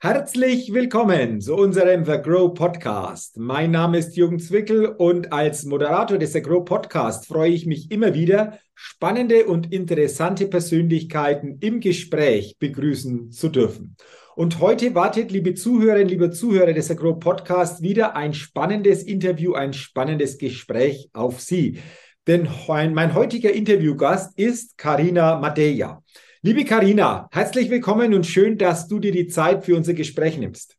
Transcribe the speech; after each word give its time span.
Herzlich 0.00 0.72
willkommen 0.72 1.40
zu 1.40 1.56
unserem 1.56 2.04
The 2.04 2.18
Grow 2.22 2.54
Podcast. 2.54 3.36
Mein 3.36 3.72
Name 3.72 3.98
ist 3.98 4.16
Jürgen 4.16 4.38
Zwickel 4.38 4.86
und 4.86 5.32
als 5.32 5.64
Moderator 5.64 6.18
des 6.18 6.34
The 6.34 6.40
Grow 6.40 6.64
Podcast 6.64 7.26
freue 7.26 7.50
ich 7.50 7.66
mich 7.66 7.90
immer 7.90 8.14
wieder, 8.14 8.60
spannende 8.76 9.46
und 9.46 9.72
interessante 9.72 10.46
Persönlichkeiten 10.46 11.58
im 11.58 11.80
Gespräch 11.80 12.54
begrüßen 12.60 13.32
zu 13.32 13.48
dürfen. 13.48 13.96
Und 14.36 14.60
heute 14.60 14.94
wartet, 14.94 15.32
liebe 15.32 15.54
Zuhörerinnen, 15.54 16.06
liebe 16.06 16.30
Zuhörer 16.30 16.72
des 16.72 16.86
The 16.86 16.94
Grow 16.94 17.18
Podcast, 17.18 17.82
wieder 17.82 18.14
ein 18.14 18.34
spannendes 18.34 19.02
Interview, 19.02 19.54
ein 19.54 19.72
spannendes 19.72 20.38
Gespräch 20.38 21.10
auf 21.12 21.40
Sie. 21.40 21.80
Denn 22.28 22.48
mein 22.68 23.14
heutiger 23.14 23.50
Interviewgast 23.50 24.38
ist 24.38 24.78
Karina 24.78 25.40
Madeja. 25.40 26.04
Liebe 26.40 26.64
Karina, 26.64 27.28
herzlich 27.32 27.68
willkommen 27.68 28.14
und 28.14 28.24
schön, 28.24 28.58
dass 28.58 28.86
du 28.86 29.00
dir 29.00 29.10
die 29.10 29.26
Zeit 29.26 29.64
für 29.64 29.74
unser 29.74 29.92
Gespräch 29.92 30.38
nimmst. 30.38 30.78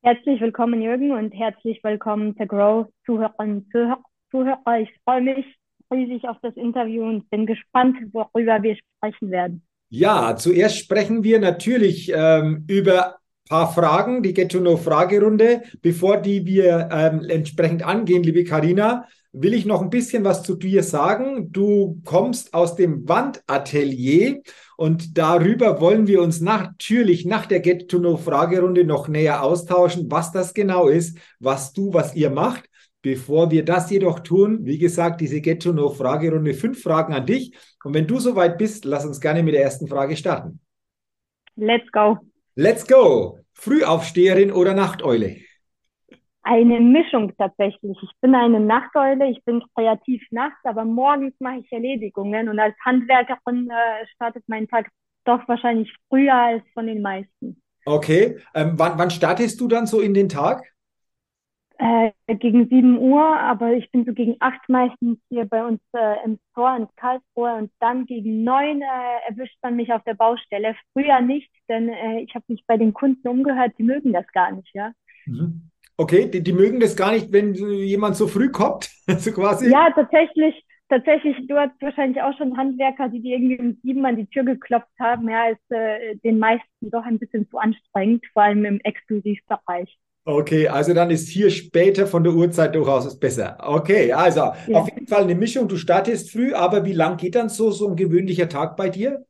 Herzlich 0.00 0.40
willkommen, 0.40 0.80
Jürgen, 0.80 1.10
und 1.10 1.32
herzlich 1.32 1.82
willkommen, 1.82 2.36
The 2.38 2.46
Grow, 2.46 2.86
Zuhörer 3.04 3.34
und 3.38 3.66
Zuhörer. 4.30 4.80
Ich 4.80 4.90
freue 5.02 5.22
mich 5.22 5.44
riesig 5.92 6.28
auf 6.28 6.36
das 6.40 6.54
Interview 6.54 7.02
und 7.02 7.28
bin 7.30 7.46
gespannt, 7.46 7.96
worüber 8.12 8.62
wir 8.62 8.76
sprechen 8.76 9.32
werden. 9.32 9.66
Ja, 9.88 10.36
zuerst 10.36 10.78
sprechen 10.78 11.24
wir 11.24 11.40
natürlich 11.40 12.12
ähm, 12.14 12.64
über 12.68 13.16
ein 13.16 13.48
paar 13.48 13.72
Fragen, 13.72 14.22
die 14.22 14.34
Get-to-Know-Fragerunde. 14.34 15.62
Bevor 15.82 16.18
die 16.18 16.46
wir 16.46 16.90
ähm, 16.92 17.24
entsprechend 17.28 17.82
angehen, 17.82 18.22
liebe 18.22 18.44
Karina, 18.44 19.08
will 19.32 19.54
ich 19.54 19.66
noch 19.66 19.82
ein 19.82 19.90
bisschen 19.90 20.24
was 20.24 20.42
zu 20.42 20.54
dir 20.54 20.82
sagen. 20.82 21.52
Du 21.52 22.00
kommst 22.04 22.54
aus 22.54 22.76
dem 22.76 23.08
Wandatelier 23.08 24.40
und 24.76 25.18
darüber 25.18 25.80
wollen 25.80 26.06
wir 26.06 26.22
uns 26.22 26.40
natürlich 26.40 27.24
nach 27.24 27.46
der 27.46 27.60
Get-to-Know-Fragerunde 27.60 28.84
noch 28.84 29.08
näher 29.08 29.42
austauschen, 29.42 30.10
was 30.10 30.32
das 30.32 30.54
genau 30.54 30.88
ist, 30.88 31.18
was 31.40 31.72
du, 31.72 31.92
was 31.92 32.14
ihr 32.14 32.30
macht. 32.30 32.64
Bevor 33.00 33.50
wir 33.50 33.64
das 33.64 33.90
jedoch 33.90 34.20
tun, 34.20 34.60
wie 34.62 34.78
gesagt, 34.78 35.20
diese 35.20 35.40
Get-to-Know-Fragerunde, 35.40 36.52
fünf 36.54 36.82
Fragen 36.82 37.12
an 37.12 37.26
dich. 37.26 37.54
Und 37.84 37.94
wenn 37.94 38.06
du 38.06 38.18
soweit 38.18 38.58
bist, 38.58 38.84
lass 38.84 39.04
uns 39.04 39.20
gerne 39.20 39.42
mit 39.42 39.54
der 39.54 39.62
ersten 39.62 39.86
Frage 39.86 40.16
starten. 40.16 40.60
Let's 41.54 41.90
go. 41.92 42.18
Let's 42.56 42.86
go. 42.86 43.38
Frühaufsteherin 43.52 44.52
oder 44.52 44.74
Nachteule? 44.74 45.36
Eine 46.48 46.80
Mischung 46.80 47.36
tatsächlich. 47.36 47.96
Ich 48.02 48.10
bin 48.22 48.34
eine 48.34 48.58
Nachteule, 48.58 49.28
ich 49.30 49.44
bin 49.44 49.62
kreativ 49.74 50.22
nachts, 50.30 50.58
aber 50.64 50.84
morgens 50.84 51.34
mache 51.40 51.58
ich 51.58 51.70
Erledigungen 51.70 52.48
und 52.48 52.58
als 52.58 52.74
Handwerkerin 52.84 53.68
äh, 53.70 54.06
startet 54.14 54.44
mein 54.46 54.66
Tag 54.66 54.88
doch 55.24 55.46
wahrscheinlich 55.46 55.94
früher 56.08 56.34
als 56.34 56.62
von 56.72 56.86
den 56.86 57.02
meisten. 57.02 57.62
Okay, 57.84 58.38
ähm, 58.54 58.74
wann, 58.76 58.98
wann 58.98 59.10
startest 59.10 59.60
du 59.60 59.68
dann 59.68 59.86
so 59.86 60.00
in 60.00 60.14
den 60.14 60.30
Tag? 60.30 60.62
Äh, 61.76 62.12
gegen 62.26 62.66
7 62.68 62.98
Uhr, 62.98 63.22
aber 63.22 63.74
ich 63.74 63.90
bin 63.90 64.06
so 64.06 64.12
gegen 64.14 64.36
8 64.40 64.68
meistens 64.68 65.18
hier 65.28 65.44
bei 65.44 65.64
uns 65.64 65.80
äh, 65.92 66.24
im 66.24 66.38
Store 66.50 66.78
in 66.78 66.88
Karlsruhe 66.96 67.54
und 67.56 67.70
dann 67.78 68.06
gegen 68.06 68.42
9 68.42 68.80
äh, 68.80 68.84
erwischt 69.28 69.58
man 69.62 69.76
mich 69.76 69.92
auf 69.92 70.02
der 70.04 70.14
Baustelle. 70.14 70.74
Früher 70.92 71.20
nicht, 71.20 71.50
denn 71.68 71.90
äh, 71.90 72.20
ich 72.20 72.34
habe 72.34 72.44
mich 72.48 72.64
bei 72.66 72.78
den 72.78 72.94
Kunden 72.94 73.28
umgehört, 73.28 73.72
die 73.78 73.84
mögen 73.84 74.14
das 74.14 74.26
gar 74.32 74.50
nicht, 74.50 74.74
ja. 74.74 74.92
Mhm. 75.26 75.70
Okay, 76.00 76.30
die, 76.30 76.42
die 76.44 76.52
mögen 76.52 76.78
das 76.78 76.94
gar 76.94 77.10
nicht, 77.10 77.32
wenn 77.32 77.54
jemand 77.54 78.14
so 78.14 78.28
früh 78.28 78.50
kommt, 78.50 78.88
so 79.18 79.32
quasi. 79.32 79.68
Ja, 79.68 79.90
tatsächlich, 79.92 80.54
tatsächlich, 80.88 81.36
du 81.48 81.56
hast 81.56 81.72
wahrscheinlich 81.80 82.22
auch 82.22 82.36
schon 82.38 82.56
Handwerker, 82.56 83.08
die 83.08 83.20
dir 83.20 83.36
irgendwie 83.36 83.58
um 83.58 83.76
sieben 83.82 84.06
an 84.06 84.16
die 84.16 84.26
Tür 84.26 84.44
geklopft 84.44 84.86
haben. 85.00 85.28
Ja, 85.28 85.48
ist 85.48 85.70
äh, 85.70 86.14
den 86.22 86.38
meisten 86.38 86.90
doch 86.90 87.04
ein 87.04 87.18
bisschen 87.18 87.50
zu 87.50 87.58
anstrengend, 87.58 88.24
vor 88.32 88.44
allem 88.44 88.64
im 88.64 88.80
Exklusivbereich. 88.80 89.98
Okay, 90.24 90.68
also 90.68 90.94
dann 90.94 91.10
ist 91.10 91.28
hier 91.28 91.50
später 91.50 92.06
von 92.06 92.22
der 92.22 92.34
Uhrzeit 92.34 92.76
durchaus 92.76 93.18
besser. 93.18 93.56
Okay, 93.60 94.12
also 94.12 94.40
ja. 94.40 94.54
auf 94.74 94.88
jeden 94.88 95.08
Fall 95.08 95.22
eine 95.22 95.34
Mischung. 95.34 95.66
Du 95.66 95.76
startest 95.78 96.30
früh, 96.30 96.52
aber 96.52 96.84
wie 96.84 96.92
lang 96.92 97.16
geht 97.16 97.34
dann 97.34 97.48
so, 97.48 97.72
so 97.72 97.88
ein 97.88 97.96
gewöhnlicher 97.96 98.48
Tag 98.48 98.76
bei 98.76 98.88
dir? 98.88 99.24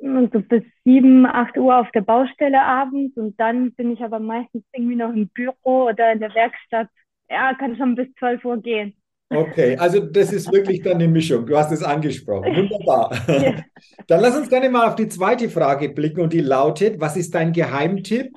So 0.00 0.40
bis 0.40 0.62
sieben, 0.84 1.26
acht 1.26 1.56
Uhr 1.56 1.76
auf 1.76 1.90
der 1.92 2.02
Baustelle 2.02 2.62
abends 2.62 3.16
und 3.16 3.38
dann 3.38 3.72
bin 3.72 3.92
ich 3.92 4.00
aber 4.00 4.18
meistens 4.18 4.64
irgendwie 4.72 4.96
noch 4.96 5.12
im 5.12 5.28
Büro 5.28 5.88
oder 5.88 6.12
in 6.12 6.20
der 6.20 6.34
Werkstatt. 6.34 6.88
Ja, 7.30 7.54
kann 7.54 7.76
schon 7.76 7.94
bis 7.94 8.08
zwölf 8.18 8.44
Uhr 8.44 8.56
gehen. 8.58 8.94
Okay, 9.30 9.76
also 9.76 10.00
das 10.00 10.32
ist 10.32 10.50
wirklich 10.50 10.80
dann 10.82 10.94
eine 10.94 11.08
Mischung. 11.08 11.44
Du 11.44 11.56
hast 11.56 11.70
es 11.70 11.82
angesprochen. 11.82 12.56
Wunderbar. 12.56 13.12
Ja. 13.28 13.56
Dann 14.06 14.20
lass 14.20 14.36
uns 14.36 14.48
gerne 14.48 14.70
mal 14.70 14.88
auf 14.88 14.94
die 14.94 15.08
zweite 15.08 15.50
Frage 15.50 15.90
blicken 15.90 16.22
und 16.22 16.32
die 16.32 16.40
lautet, 16.40 16.98
was 16.98 17.16
ist 17.16 17.34
dein 17.34 17.52
Geheimtipp, 17.52 18.32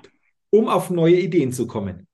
um 0.50 0.68
auf 0.68 0.90
neue 0.90 1.16
Ideen 1.16 1.54
zu 1.54 1.66
kommen? 1.66 2.08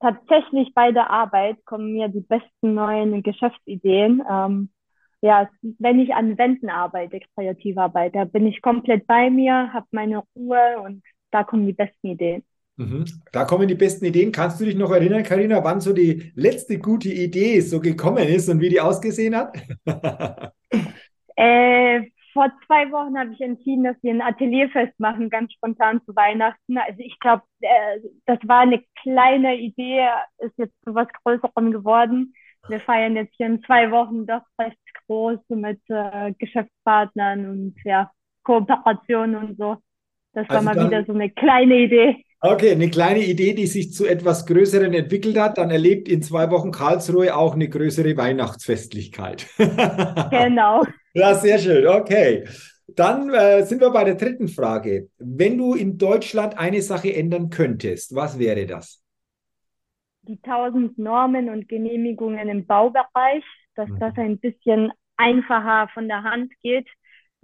Tatsächlich 0.00 0.72
bei 0.74 0.92
der 0.92 1.10
Arbeit 1.10 1.62
kommen 1.66 1.92
mir 1.92 2.08
die 2.08 2.20
besten 2.20 2.74
neuen 2.74 3.22
Geschäftsideen. 3.22 4.22
Ähm, 4.30 4.70
ja, 5.26 5.48
wenn 5.78 5.98
ich 5.98 6.14
an 6.14 6.38
Wänden 6.38 6.70
arbeite, 6.70 7.20
kreativ 7.34 7.76
arbeite, 7.76 8.26
bin 8.26 8.46
ich 8.46 8.62
komplett 8.62 9.06
bei 9.06 9.30
mir, 9.30 9.72
habe 9.72 9.86
meine 9.90 10.22
Ruhe 10.34 10.80
und 10.84 11.02
da 11.30 11.44
kommen 11.44 11.66
die 11.66 11.72
besten 11.72 12.06
Ideen. 12.06 12.44
Mhm. 12.76 13.04
Da 13.32 13.44
kommen 13.44 13.68
die 13.68 13.74
besten 13.74 14.04
Ideen. 14.04 14.32
Kannst 14.32 14.60
du 14.60 14.64
dich 14.64 14.76
noch 14.76 14.90
erinnern, 14.90 15.22
Karina, 15.22 15.64
wann 15.64 15.80
so 15.80 15.92
die 15.92 16.32
letzte 16.34 16.78
gute 16.78 17.08
Idee 17.08 17.60
so 17.60 17.80
gekommen 17.80 18.28
ist 18.28 18.48
und 18.48 18.60
wie 18.60 18.68
die 18.68 18.80
ausgesehen 18.80 19.34
hat? 19.34 19.56
äh, 21.36 22.02
vor 22.34 22.52
zwei 22.66 22.92
Wochen 22.92 23.18
habe 23.18 23.32
ich 23.32 23.40
entschieden, 23.40 23.84
dass 23.84 23.96
wir 24.02 24.12
ein 24.12 24.20
Atelierfest 24.20 25.00
machen, 25.00 25.30
ganz 25.30 25.54
spontan 25.54 26.02
zu 26.04 26.14
Weihnachten. 26.14 26.76
Also 26.76 26.98
ich 26.98 27.18
glaube, 27.18 27.42
äh, 27.62 28.00
das 28.26 28.38
war 28.44 28.60
eine 28.60 28.84
kleine 29.02 29.56
Idee, 29.56 30.06
ist 30.38 30.58
jetzt 30.58 30.74
zu 30.84 30.94
was 30.94 31.08
Größerem 31.24 31.72
geworden. 31.72 32.34
Wir 32.68 32.80
feiern 32.80 33.16
jetzt 33.16 33.34
hier 33.36 33.46
in 33.46 33.62
zwei 33.64 33.90
Wochen 33.90 34.26
doch 34.26 34.42
recht 34.60 34.78
groß 35.06 35.38
mit 35.50 35.80
äh, 35.88 36.32
Geschäftspartnern 36.38 37.48
und 37.48 37.74
ja, 37.84 38.10
Kooperationen 38.42 39.36
und 39.36 39.58
so. 39.58 39.76
Das 40.32 40.48
war 40.48 40.56
also 40.56 40.64
mal 40.66 40.74
dann, 40.74 40.86
wieder 40.88 41.04
so 41.04 41.12
eine 41.12 41.30
kleine 41.30 41.76
Idee. 41.76 42.16
Okay, 42.40 42.72
eine 42.72 42.90
kleine 42.90 43.24
Idee, 43.24 43.54
die 43.54 43.66
sich 43.66 43.92
zu 43.92 44.06
etwas 44.06 44.44
Größeren 44.46 44.92
entwickelt 44.92 45.38
hat. 45.38 45.58
Dann 45.58 45.70
erlebt 45.70 46.08
in 46.08 46.22
zwei 46.22 46.50
Wochen 46.50 46.70
Karlsruhe 46.70 47.34
auch 47.34 47.54
eine 47.54 47.68
größere 47.68 48.16
Weihnachtsfestlichkeit. 48.16 49.46
genau. 49.56 50.84
Ja, 51.14 51.34
sehr 51.34 51.58
schön. 51.58 51.86
Okay. 51.86 52.44
Dann 52.88 53.30
äh, 53.30 53.64
sind 53.64 53.80
wir 53.80 53.90
bei 53.90 54.04
der 54.04 54.14
dritten 54.14 54.48
Frage. 54.48 55.08
Wenn 55.18 55.58
du 55.58 55.74
in 55.74 55.98
Deutschland 55.98 56.58
eine 56.58 56.82
Sache 56.82 57.14
ändern 57.14 57.50
könntest, 57.50 58.14
was 58.14 58.38
wäre 58.38 58.66
das? 58.66 59.02
Die 60.28 60.40
tausend 60.42 60.98
Normen 60.98 61.48
und 61.48 61.68
Genehmigungen 61.68 62.48
im 62.48 62.66
Baubereich 62.66 63.44
dass 63.76 63.88
mhm. 63.88 63.98
das 63.98 64.16
ein 64.16 64.38
bisschen 64.38 64.90
einfacher 65.16 65.88
von 65.94 66.08
der 66.08 66.24
Hand 66.24 66.52
geht 66.62 66.88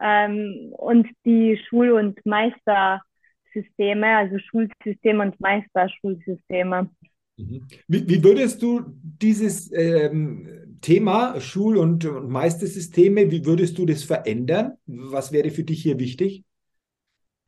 ähm, 0.00 0.72
und 0.72 1.08
die 1.24 1.58
Schul- 1.68 1.92
und 1.92 2.24
Meistersysteme, 2.26 4.16
also 4.16 4.38
Schulsysteme 4.38 5.22
und 5.22 5.40
Meisterschulsysteme. 5.40 6.90
Mhm. 7.36 7.66
Wie, 7.88 8.08
wie, 8.08 8.24
würdest 8.24 8.62
du 8.62 8.82
dieses 9.02 9.72
ähm, 9.72 10.78
Thema 10.80 11.40
Schul- 11.40 11.78
und, 11.78 12.04
und 12.04 12.28
Meistersysteme, 12.28 13.30
wie 13.30 13.46
würdest 13.46 13.78
du 13.78 13.86
das 13.86 14.04
verändern? 14.04 14.72
Was 14.86 15.32
wäre 15.32 15.50
für 15.50 15.64
dich 15.64 15.82
hier 15.82 15.98
wichtig? 15.98 16.44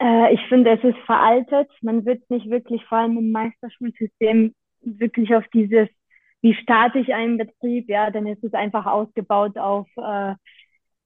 Äh, 0.00 0.32
ich 0.32 0.40
finde, 0.48 0.72
es 0.72 0.84
ist 0.84 0.98
veraltet. 1.04 1.68
Man 1.82 2.04
wird 2.06 2.28
nicht 2.30 2.48
wirklich, 2.48 2.82
vor 2.84 2.98
allem 2.98 3.18
im 3.18 3.30
Meisterschulsystem, 3.30 4.54
wirklich 4.84 5.34
auf 5.34 5.44
dieses 5.52 5.88
wie 6.44 6.54
starte 6.56 6.98
ich 6.98 7.14
einen 7.14 7.38
Betrieb, 7.38 7.88
ja, 7.88 8.10
dann 8.10 8.26
ist 8.26 8.44
es 8.44 8.52
einfach 8.52 8.84
ausgebaut 8.84 9.56
auf 9.56 9.88
äh, 9.96 10.34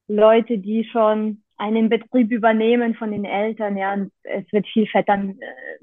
Leute, 0.09 0.57
die 0.57 0.83
schon 0.91 1.43
einen 1.55 1.87
Betrieb 1.87 2.29
übernehmen 2.29 2.93
von 2.93 3.11
den 3.11 3.23
Eltern, 3.23 3.77
ja, 3.77 3.93
und 3.93 4.11
es 4.23 4.43
wird 4.51 4.67
viel 4.67 4.85
Vettern 4.85 5.39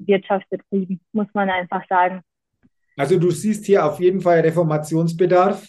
äh, 0.06 0.20
betrieben, 0.50 1.00
muss 1.12 1.28
man 1.32 1.48
einfach 1.48 1.82
sagen. 1.88 2.20
Also 2.98 3.18
du 3.18 3.30
siehst 3.30 3.64
hier 3.64 3.86
auf 3.86 3.98
jeden 3.98 4.20
Fall 4.20 4.40
Reformationsbedarf. 4.40 5.66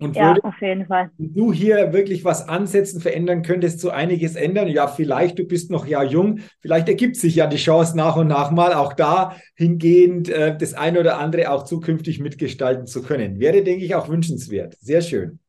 Und 0.00 0.14
ja, 0.14 0.36
auf 0.42 0.60
jeden 0.60 0.86
Fall. 0.86 1.10
du 1.18 1.52
hier 1.52 1.92
wirklich 1.92 2.24
was 2.24 2.48
ansetzen, 2.48 3.00
verändern 3.00 3.42
könntest, 3.42 3.80
so 3.80 3.90
einiges 3.90 4.36
ändern. 4.36 4.68
Ja, 4.68 4.86
vielleicht, 4.86 5.40
du 5.40 5.44
bist 5.44 5.72
noch 5.72 5.86
ja 5.86 6.04
jung, 6.04 6.38
vielleicht 6.60 6.88
ergibt 6.88 7.16
sich 7.16 7.34
ja 7.34 7.48
die 7.48 7.56
Chance 7.56 7.96
nach 7.96 8.16
und 8.16 8.28
nach 8.28 8.52
mal 8.52 8.74
auch 8.74 8.92
da 8.92 9.34
hingehend 9.56 10.28
äh, 10.28 10.56
das 10.56 10.74
eine 10.74 11.00
oder 11.00 11.18
andere 11.18 11.50
auch 11.50 11.64
zukünftig 11.64 12.20
mitgestalten 12.20 12.86
zu 12.86 13.02
können. 13.02 13.40
Wäre, 13.40 13.64
denke 13.64 13.84
ich, 13.84 13.96
auch 13.96 14.08
wünschenswert. 14.08 14.76
Sehr 14.78 15.00
schön. 15.00 15.40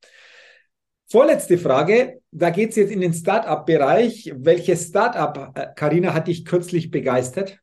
Vorletzte 1.12 1.60
Frage, 1.60 2.20
da 2.32 2.50
geht 2.50 2.72
es 2.72 2.76
jetzt 2.76 2.92
in 2.92 3.02
den 3.02 3.14
Startup-Bereich. 3.14 4.34
Welches 4.36 4.88
Startup, 4.88 5.76
Karina, 5.76 6.10
äh, 6.10 6.14
hat 6.14 6.28
dich 6.28 6.44
kürzlich 6.44 6.90
begeistert? 6.90 7.60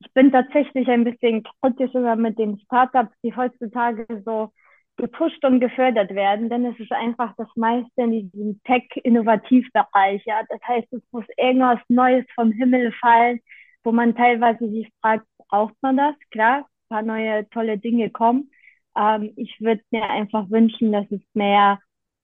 Ich 0.00 0.12
bin 0.14 0.32
tatsächlich 0.32 0.88
ein 0.88 1.04
bisschen 1.04 1.44
kritisch 1.60 1.92
mit 2.16 2.38
den 2.38 2.58
Startups, 2.60 3.14
die 3.22 3.34
heutzutage 3.36 4.06
so 4.24 4.50
gepusht 4.96 5.44
und 5.44 5.60
gefördert 5.60 6.14
werden, 6.14 6.48
denn 6.48 6.64
es 6.66 6.78
ist 6.78 6.92
einfach 6.92 7.34
das 7.36 7.48
meiste 7.56 8.02
in 8.02 8.30
diesem 8.30 8.62
Tech-Innovativbereich. 8.64 10.22
Ja? 10.26 10.42
Das 10.48 10.60
heißt, 10.66 10.92
es 10.92 11.02
muss 11.10 11.24
irgendwas 11.36 11.80
Neues 11.88 12.24
vom 12.34 12.52
Himmel 12.52 12.92
fallen, 13.00 13.40
wo 13.84 13.92
man 13.92 14.14
teilweise 14.14 14.68
sich 14.68 14.88
fragt, 15.00 15.26
braucht 15.48 15.74
man 15.82 15.96
das? 15.96 16.14
Klar, 16.30 16.58
ein 16.58 16.88
paar 16.88 17.02
neue 17.02 17.48
tolle 17.50 17.78
Dinge 17.78 18.10
kommen. 18.10 18.50
Ähm, 18.96 19.32
ich 19.36 19.60
würde 19.60 19.82
mir 19.90 20.08
einfach 20.08 20.50
wünschen, 20.50 20.92
dass 20.92 21.10
es 21.10 21.20
mehr 21.34 21.80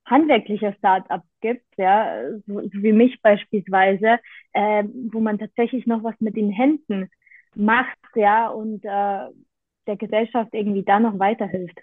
handwerkliche 0.06 0.74
Startups 0.78 1.28
gibt, 1.40 1.66
ja, 1.76 2.30
so, 2.46 2.60
so 2.60 2.82
wie 2.82 2.92
mich 2.92 3.20
beispielsweise, 3.22 4.18
äh, 4.52 4.84
wo 5.12 5.20
man 5.20 5.38
tatsächlich 5.38 5.86
noch 5.86 6.02
was 6.02 6.14
mit 6.20 6.36
den 6.36 6.50
Händen 6.50 7.10
macht, 7.54 7.98
ja, 8.14 8.48
und 8.48 8.84
äh, 8.84 9.28
der 9.86 9.96
Gesellschaft 9.96 10.50
irgendwie 10.52 10.84
da 10.84 11.00
noch 11.00 11.18
weiterhilft. 11.18 11.78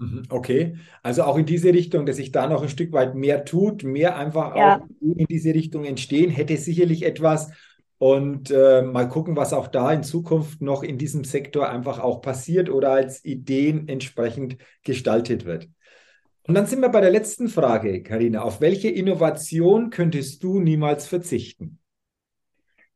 Mhm, 0.00 0.22
okay, 0.30 0.76
also 1.02 1.24
auch 1.24 1.36
in 1.36 1.44
diese 1.44 1.74
Richtung, 1.74 2.06
dass 2.06 2.16
sich 2.16 2.32
da 2.32 2.48
noch 2.48 2.62
ein 2.62 2.70
Stück 2.70 2.90
weit 2.92 3.14
mehr 3.14 3.44
tut, 3.44 3.84
mehr 3.84 4.16
einfach 4.16 4.56
ja. 4.56 4.78
auch 4.78 4.86
in 5.02 5.26
diese 5.26 5.52
Richtung 5.52 5.84
entstehen, 5.84 6.30
hätte 6.30 6.56
sicherlich 6.56 7.04
etwas. 7.04 7.52
Und 7.98 8.50
äh, 8.50 8.80
mal 8.80 9.10
gucken, 9.10 9.36
was 9.36 9.52
auch 9.52 9.68
da 9.68 9.92
in 9.92 10.02
Zukunft 10.02 10.62
noch 10.62 10.82
in 10.82 10.96
diesem 10.96 11.24
Sektor 11.24 11.68
einfach 11.68 11.98
auch 11.98 12.22
passiert 12.22 12.70
oder 12.70 12.92
als 12.92 13.22
Ideen 13.26 13.88
entsprechend 13.88 14.56
gestaltet 14.84 15.44
wird. 15.44 15.68
Und 16.44 16.54
dann 16.54 16.64
sind 16.64 16.80
wir 16.80 16.88
bei 16.88 17.02
der 17.02 17.10
letzten 17.10 17.48
Frage, 17.48 18.02
Karina. 18.02 18.40
Auf 18.40 18.62
welche 18.62 18.88
Innovation 18.88 19.90
könntest 19.90 20.42
du 20.42 20.60
niemals 20.60 21.06
verzichten? 21.06 21.78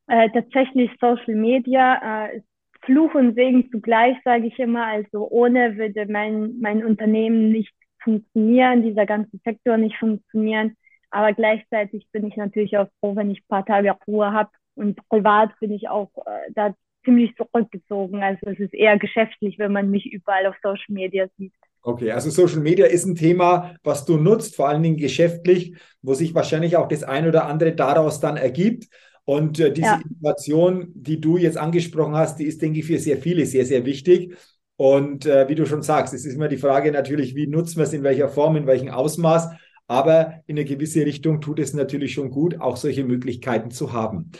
Äh, 0.06 0.30
tatsächlich 0.32 0.90
Social 0.98 1.34
Media 1.34 2.28
äh, 2.28 2.38
ist 2.38 2.46
Fluch 2.84 3.14
und 3.14 3.34
Segen 3.34 3.70
zugleich, 3.70 4.16
sage 4.24 4.46
ich 4.46 4.58
immer. 4.58 4.86
Also 4.86 5.28
ohne 5.30 5.76
würde 5.76 6.06
mein, 6.06 6.58
mein 6.60 6.84
Unternehmen 6.84 7.50
nicht 7.50 7.72
funktionieren, 8.02 8.82
dieser 8.82 9.06
ganze 9.06 9.38
Sektor 9.44 9.76
nicht 9.76 9.96
funktionieren. 9.96 10.76
Aber 11.10 11.32
gleichzeitig 11.32 12.06
bin 12.12 12.26
ich 12.26 12.36
natürlich 12.36 12.76
auch 12.76 12.88
froh, 13.00 13.16
wenn 13.16 13.30
ich 13.30 13.38
ein 13.38 13.48
paar 13.48 13.64
Tage 13.64 13.94
Ruhe 14.06 14.32
habe. 14.32 14.50
Und 14.74 14.98
privat 15.08 15.50
bin 15.60 15.70
ich 15.70 15.88
auch 15.88 16.10
äh, 16.26 16.50
da 16.54 16.74
ziemlich 17.04 17.34
zurückgezogen. 17.36 18.22
Also 18.22 18.46
es 18.46 18.58
ist 18.58 18.74
eher 18.74 18.98
geschäftlich, 18.98 19.58
wenn 19.58 19.72
man 19.72 19.90
mich 19.90 20.06
überall 20.06 20.46
auf 20.46 20.56
Social 20.62 20.92
Media 20.92 21.26
sieht. 21.38 21.52
Okay, 21.82 22.10
also 22.12 22.30
Social 22.30 22.60
Media 22.60 22.86
ist 22.86 23.04
ein 23.04 23.14
Thema, 23.14 23.76
was 23.82 24.06
du 24.06 24.16
nutzt, 24.16 24.56
vor 24.56 24.68
allen 24.68 24.82
Dingen 24.82 24.96
geschäftlich, 24.96 25.76
wo 26.00 26.14
sich 26.14 26.34
wahrscheinlich 26.34 26.76
auch 26.76 26.88
das 26.88 27.04
ein 27.04 27.28
oder 27.28 27.46
andere 27.46 27.74
daraus 27.74 28.20
dann 28.20 28.38
ergibt. 28.38 28.88
Und 29.24 29.58
äh, 29.58 29.72
diese 29.72 29.86
ja. 29.86 30.02
Innovation, 30.08 30.92
die 30.94 31.20
du 31.20 31.36
jetzt 31.36 31.56
angesprochen 31.56 32.14
hast, 32.14 32.38
die 32.38 32.44
ist, 32.44 32.60
denke 32.60 32.80
ich, 32.80 32.84
für 32.84 32.98
sehr 32.98 33.16
viele 33.16 33.46
sehr, 33.46 33.64
sehr 33.64 33.86
wichtig. 33.86 34.36
Und 34.76 35.24
äh, 35.26 35.48
wie 35.48 35.54
du 35.54 35.66
schon 35.66 35.82
sagst, 35.82 36.12
es 36.14 36.24
ist 36.24 36.34
immer 36.34 36.48
die 36.48 36.56
Frage 36.56 36.90
natürlich, 36.92 37.34
wie 37.34 37.46
nutzen 37.46 37.76
wir 37.76 37.84
es, 37.84 37.92
in 37.92 38.02
welcher 38.02 38.28
Form, 38.28 38.56
in 38.56 38.66
welchem 38.66 38.88
Ausmaß. 38.88 39.50
Aber 39.86 40.40
in 40.46 40.56
eine 40.56 40.64
gewisse 40.64 41.04
Richtung 41.04 41.40
tut 41.40 41.58
es 41.58 41.74
natürlich 41.74 42.14
schon 42.14 42.30
gut, 42.30 42.60
auch 42.60 42.76
solche 42.76 43.04
Möglichkeiten 43.04 43.70
zu 43.70 43.92
haben. 43.92 44.32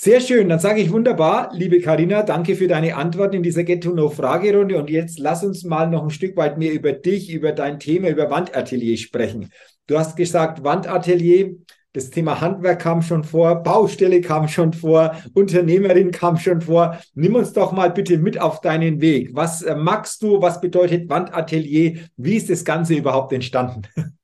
Sehr 0.00 0.20
schön, 0.20 0.48
dann 0.48 0.60
sage 0.60 0.80
ich 0.80 0.92
wunderbar, 0.92 1.50
liebe 1.52 1.80
Karina, 1.80 2.22
danke 2.22 2.54
für 2.54 2.68
deine 2.68 2.94
Antwort 2.94 3.34
in 3.34 3.42
dieser 3.42 3.64
Get 3.64 3.82
to 3.82 3.90
Know 3.90 4.08
Fragerunde 4.08 4.78
und 4.78 4.90
jetzt 4.90 5.18
lass 5.18 5.42
uns 5.42 5.64
mal 5.64 5.90
noch 5.90 6.04
ein 6.04 6.10
Stück 6.10 6.36
weit 6.36 6.56
mehr 6.56 6.72
über 6.72 6.92
dich, 6.92 7.32
über 7.32 7.50
dein 7.50 7.80
Thema, 7.80 8.08
über 8.08 8.30
Wandatelier 8.30 8.96
sprechen. 8.96 9.50
Du 9.88 9.98
hast 9.98 10.16
gesagt, 10.16 10.62
Wandatelier, 10.62 11.56
das 11.98 12.10
Thema 12.10 12.40
Handwerk 12.40 12.80
kam 12.80 13.02
schon 13.02 13.24
vor, 13.24 13.56
Baustelle 13.62 14.20
kam 14.20 14.48
schon 14.48 14.72
vor, 14.72 15.16
Unternehmerin 15.34 16.10
kam 16.10 16.36
schon 16.36 16.60
vor. 16.60 16.98
Nimm 17.14 17.34
uns 17.34 17.52
doch 17.52 17.72
mal 17.72 17.90
bitte 17.90 18.18
mit 18.18 18.40
auf 18.40 18.60
deinen 18.60 19.00
Weg. 19.00 19.30
Was 19.34 19.62
äh, 19.62 19.74
magst 19.74 20.22
du? 20.22 20.40
Was 20.40 20.60
bedeutet 20.60 21.08
Wandatelier? 21.08 21.98
Wie 22.16 22.36
ist 22.36 22.50
das 22.50 22.64
Ganze 22.64 22.94
überhaupt 22.94 23.32
entstanden? 23.32 23.82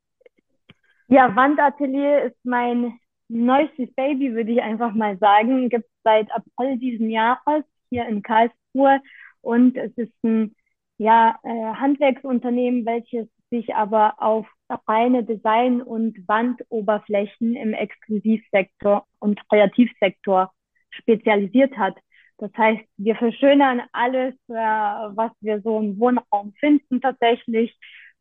Ja, 1.08 1.36
Wandatelier 1.36 2.22
ist 2.24 2.36
mein 2.44 2.98
neuestes 3.28 3.92
Baby, 3.94 4.34
würde 4.34 4.52
ich 4.52 4.62
einfach 4.62 4.94
mal 4.94 5.18
sagen. 5.18 5.68
Gibt 5.68 5.84
es 5.84 5.90
seit 6.02 6.28
April 6.32 6.78
diesen 6.78 7.10
Jahres 7.10 7.62
hier 7.90 8.08
in 8.08 8.22
Karlsruhe 8.22 9.00
und 9.42 9.76
es 9.76 9.92
ist 9.98 10.14
ein 10.24 10.56
ja, 10.96 11.38
äh, 11.42 11.74
Handwerksunternehmen, 11.74 12.86
welches 12.86 13.28
sich 13.50 13.74
aber 13.74 14.14
auf 14.16 14.46
reine 14.86 15.24
Design- 15.24 15.82
und 15.82 16.16
Wandoberflächen 16.26 17.56
im 17.56 17.74
Exklusivsektor 17.74 19.06
und 19.20 19.40
Kreativsektor 19.48 20.52
spezialisiert 20.90 21.76
hat. 21.76 21.96
Das 22.38 22.50
heißt, 22.56 22.82
wir 22.96 23.14
verschönern 23.16 23.82
alles, 23.92 24.34
äh, 24.48 24.54
was 24.54 25.32
wir 25.40 25.60
so 25.62 25.78
im 25.78 25.98
Wohnraum 25.98 26.52
finden 26.58 27.00
tatsächlich 27.00 27.76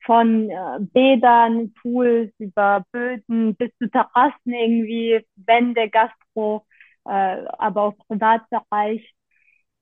von 0.06 0.50
äh, 0.50 0.80
Bädern, 0.80 1.74
Pools 1.82 2.32
über 2.38 2.86
Böden 2.92 3.56
bis 3.56 3.72
zu 3.78 3.90
Terrassen 3.90 4.54
irgendwie, 4.54 5.26
Wände, 5.36 5.90
Gastro, 5.90 6.66
äh, 7.06 7.10
aber 7.58 7.84
auch 7.84 7.98
Privatbereich. 8.08 9.14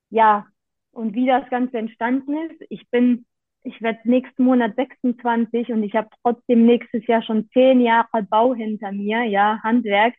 Ja, 0.09 0.47
und 0.91 1.13
wie 1.15 1.25
das 1.25 1.49
Ganze 1.49 1.77
entstanden 1.77 2.35
ist, 2.49 2.61
ich 2.69 2.89
bin, 2.89 3.25
ich 3.63 3.81
werde 3.81 3.99
nächsten 4.05 4.43
Monat 4.43 4.75
26 4.75 5.71
und 5.71 5.83
ich 5.83 5.95
habe 5.95 6.09
trotzdem 6.23 6.65
nächstes 6.65 7.05
Jahr 7.07 7.21
schon 7.23 7.49
zehn 7.53 7.81
Jahre 7.81 8.23
Bau 8.23 8.53
hinter 8.55 8.91
mir, 8.91 9.23
ja, 9.23 9.59
Handwerk. 9.63 10.15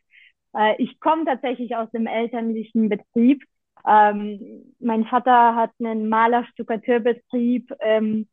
Äh, 0.55 0.81
ich 0.81 0.99
komme 0.99 1.25
tatsächlich 1.25 1.75
aus 1.75 1.89
dem 1.91 2.07
elterlichen 2.07 2.89
Betrieb. 2.89 3.43
Ähm, 3.87 4.73
mein 4.79 5.05
Vater 5.05 5.55
hat 5.55 5.71
einen 5.79 6.09
Maler-Stuckateurbetrieb. 6.09 7.73
Ähm, 7.81 8.27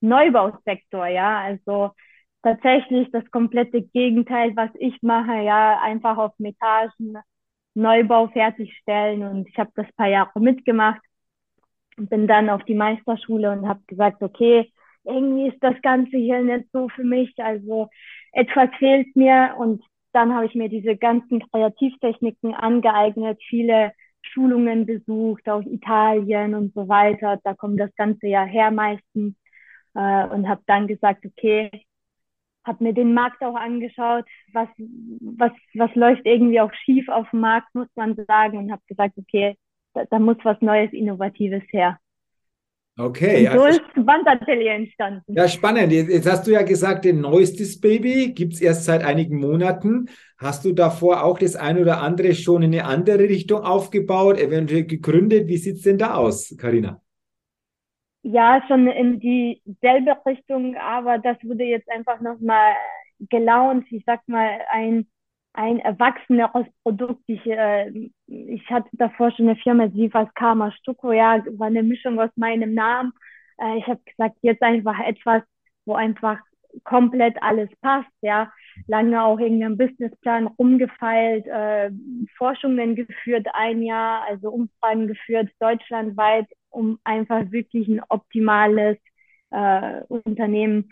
Neubausektor, 0.00 1.06
ja, 1.06 1.40
also 1.40 1.92
tatsächlich 2.42 3.10
das 3.12 3.24
komplette 3.30 3.82
Gegenteil, 3.82 4.54
was 4.56 4.70
ich 4.78 5.00
mache, 5.02 5.42
ja, 5.42 5.80
einfach 5.80 6.18
auf 6.18 6.32
Metagen 6.38 7.18
Neubau 7.74 8.28
fertigstellen 8.28 9.22
und 9.22 9.48
ich 9.48 9.58
habe 9.58 9.70
das 9.74 9.86
paar 9.96 10.08
Jahre 10.08 10.40
mitgemacht 10.40 11.00
bin 11.96 12.26
dann 12.26 12.50
auf 12.50 12.64
die 12.64 12.74
Meisterschule 12.74 13.50
und 13.52 13.68
habe 13.68 13.80
gesagt, 13.86 14.22
okay, 14.22 14.70
irgendwie 15.04 15.48
ist 15.48 15.62
das 15.62 15.74
Ganze 15.82 16.16
hier 16.16 16.42
nicht 16.42 16.66
so 16.72 16.88
für 16.88 17.04
mich, 17.04 17.32
also 17.38 17.88
etwas 18.32 18.70
fehlt 18.78 19.14
mir. 19.16 19.54
Und 19.58 19.82
dann 20.12 20.34
habe 20.34 20.46
ich 20.46 20.54
mir 20.54 20.68
diese 20.68 20.96
ganzen 20.96 21.40
Kreativtechniken 21.50 22.54
angeeignet, 22.54 23.40
viele 23.48 23.92
Schulungen 24.22 24.86
besucht, 24.86 25.48
aus 25.48 25.64
Italien 25.66 26.54
und 26.54 26.74
so 26.74 26.88
weiter. 26.88 27.38
Da 27.44 27.54
kommt 27.54 27.80
das 27.80 27.94
ganze 27.96 28.28
ja 28.28 28.44
her 28.44 28.70
meistens. 28.70 29.34
Äh, 29.94 30.26
und 30.28 30.48
habe 30.48 30.62
dann 30.66 30.86
gesagt, 30.86 31.24
okay, 31.26 31.70
habe 32.64 32.84
mir 32.84 32.94
den 32.94 33.14
Markt 33.14 33.42
auch 33.42 33.56
angeschaut, 33.56 34.24
was, 34.52 34.68
was, 34.78 35.52
was 35.74 35.94
läuft 35.94 36.24
irgendwie 36.24 36.60
auch 36.60 36.72
schief 36.84 37.08
auf 37.08 37.28
dem 37.30 37.40
Markt, 37.40 37.74
muss 37.74 37.88
man 37.94 38.14
sagen, 38.26 38.58
und 38.58 38.72
habe 38.72 38.82
gesagt, 38.86 39.18
okay, 39.18 39.56
da, 39.94 40.04
da, 40.10 40.18
muss 40.18 40.36
was 40.42 40.60
Neues, 40.60 40.92
Innovatives 40.92 41.62
her. 41.70 41.98
Okay. 42.98 43.48
Und 43.48 43.54
so 43.54 43.62
also, 43.62 43.78
ist 43.78 44.06
Wandatelier 44.06 44.72
entstanden. 44.72 45.32
Ja, 45.32 45.48
spannend. 45.48 45.92
Jetzt 45.92 46.30
hast 46.30 46.46
du 46.46 46.50
ja 46.50 46.62
gesagt, 46.62 47.06
ein 47.06 47.22
neuestes 47.22 47.80
Baby 47.80 48.32
gibt 48.34 48.52
es 48.54 48.60
erst 48.60 48.84
seit 48.84 49.02
einigen 49.02 49.38
Monaten. 49.38 50.10
Hast 50.36 50.64
du 50.64 50.72
davor 50.72 51.24
auch 51.24 51.38
das 51.38 51.56
ein 51.56 51.78
oder 51.78 52.02
andere 52.02 52.34
schon 52.34 52.62
in 52.62 52.74
eine 52.74 52.84
andere 52.84 53.20
Richtung 53.20 53.62
aufgebaut, 53.62 54.38
eventuell 54.38 54.84
gegründet? 54.84 55.48
Wie 55.48 55.56
sieht 55.56 55.76
es 55.76 55.82
denn 55.82 55.96
da 55.96 56.14
aus, 56.14 56.54
Karina? 56.58 57.00
ja, 58.22 58.62
schon 58.68 58.86
in 58.86 59.18
dieselbe 59.20 60.16
Richtung, 60.24 60.76
aber 60.76 61.18
das 61.18 61.36
wurde 61.42 61.64
jetzt 61.64 61.90
einfach 61.90 62.20
nochmal 62.20 62.74
gelaunt. 63.18 63.86
Ich 63.90 64.04
sag 64.06 64.26
mal, 64.28 64.60
ein, 64.70 65.08
ein 65.54 65.78
erwachseneres 65.80 66.66
Produkt. 66.82 67.22
Ich, 67.26 67.44
äh, 67.46 68.10
ich 68.26 68.70
hatte 68.70 68.88
davor 68.92 69.30
schon 69.32 69.48
eine 69.48 69.56
Firma, 69.56 69.88
sie 69.90 70.12
war 70.14 70.30
Karma 70.34 70.72
Stucco, 70.72 71.12
ja, 71.12 71.42
war 71.58 71.66
eine 71.66 71.82
Mischung 71.82 72.18
aus 72.20 72.30
meinem 72.36 72.74
Namen. 72.74 73.12
Äh, 73.58 73.78
ich 73.78 73.86
habe 73.86 74.00
gesagt, 74.04 74.36
jetzt 74.42 74.62
einfach 74.62 74.98
etwas, 75.00 75.42
wo 75.84 75.94
einfach 75.94 76.38
komplett 76.84 77.42
alles 77.42 77.68
passt, 77.80 78.10
ja. 78.22 78.50
Lange 78.86 79.22
auch 79.22 79.38
irgendeinen 79.38 79.76
Businessplan 79.76 80.46
rumgefeilt, 80.46 81.46
äh, 81.46 81.90
Forschungen 82.38 82.96
geführt 82.96 83.46
ein 83.52 83.82
Jahr, 83.82 84.24
also 84.26 84.50
Umfragen 84.50 85.06
geführt, 85.06 85.50
deutschlandweit, 85.60 86.46
um 86.70 86.98
einfach 87.04 87.50
wirklich 87.50 87.88
ein 87.88 88.00
optimales 88.08 88.96
äh, 89.50 90.00
Unternehmen 90.08 90.88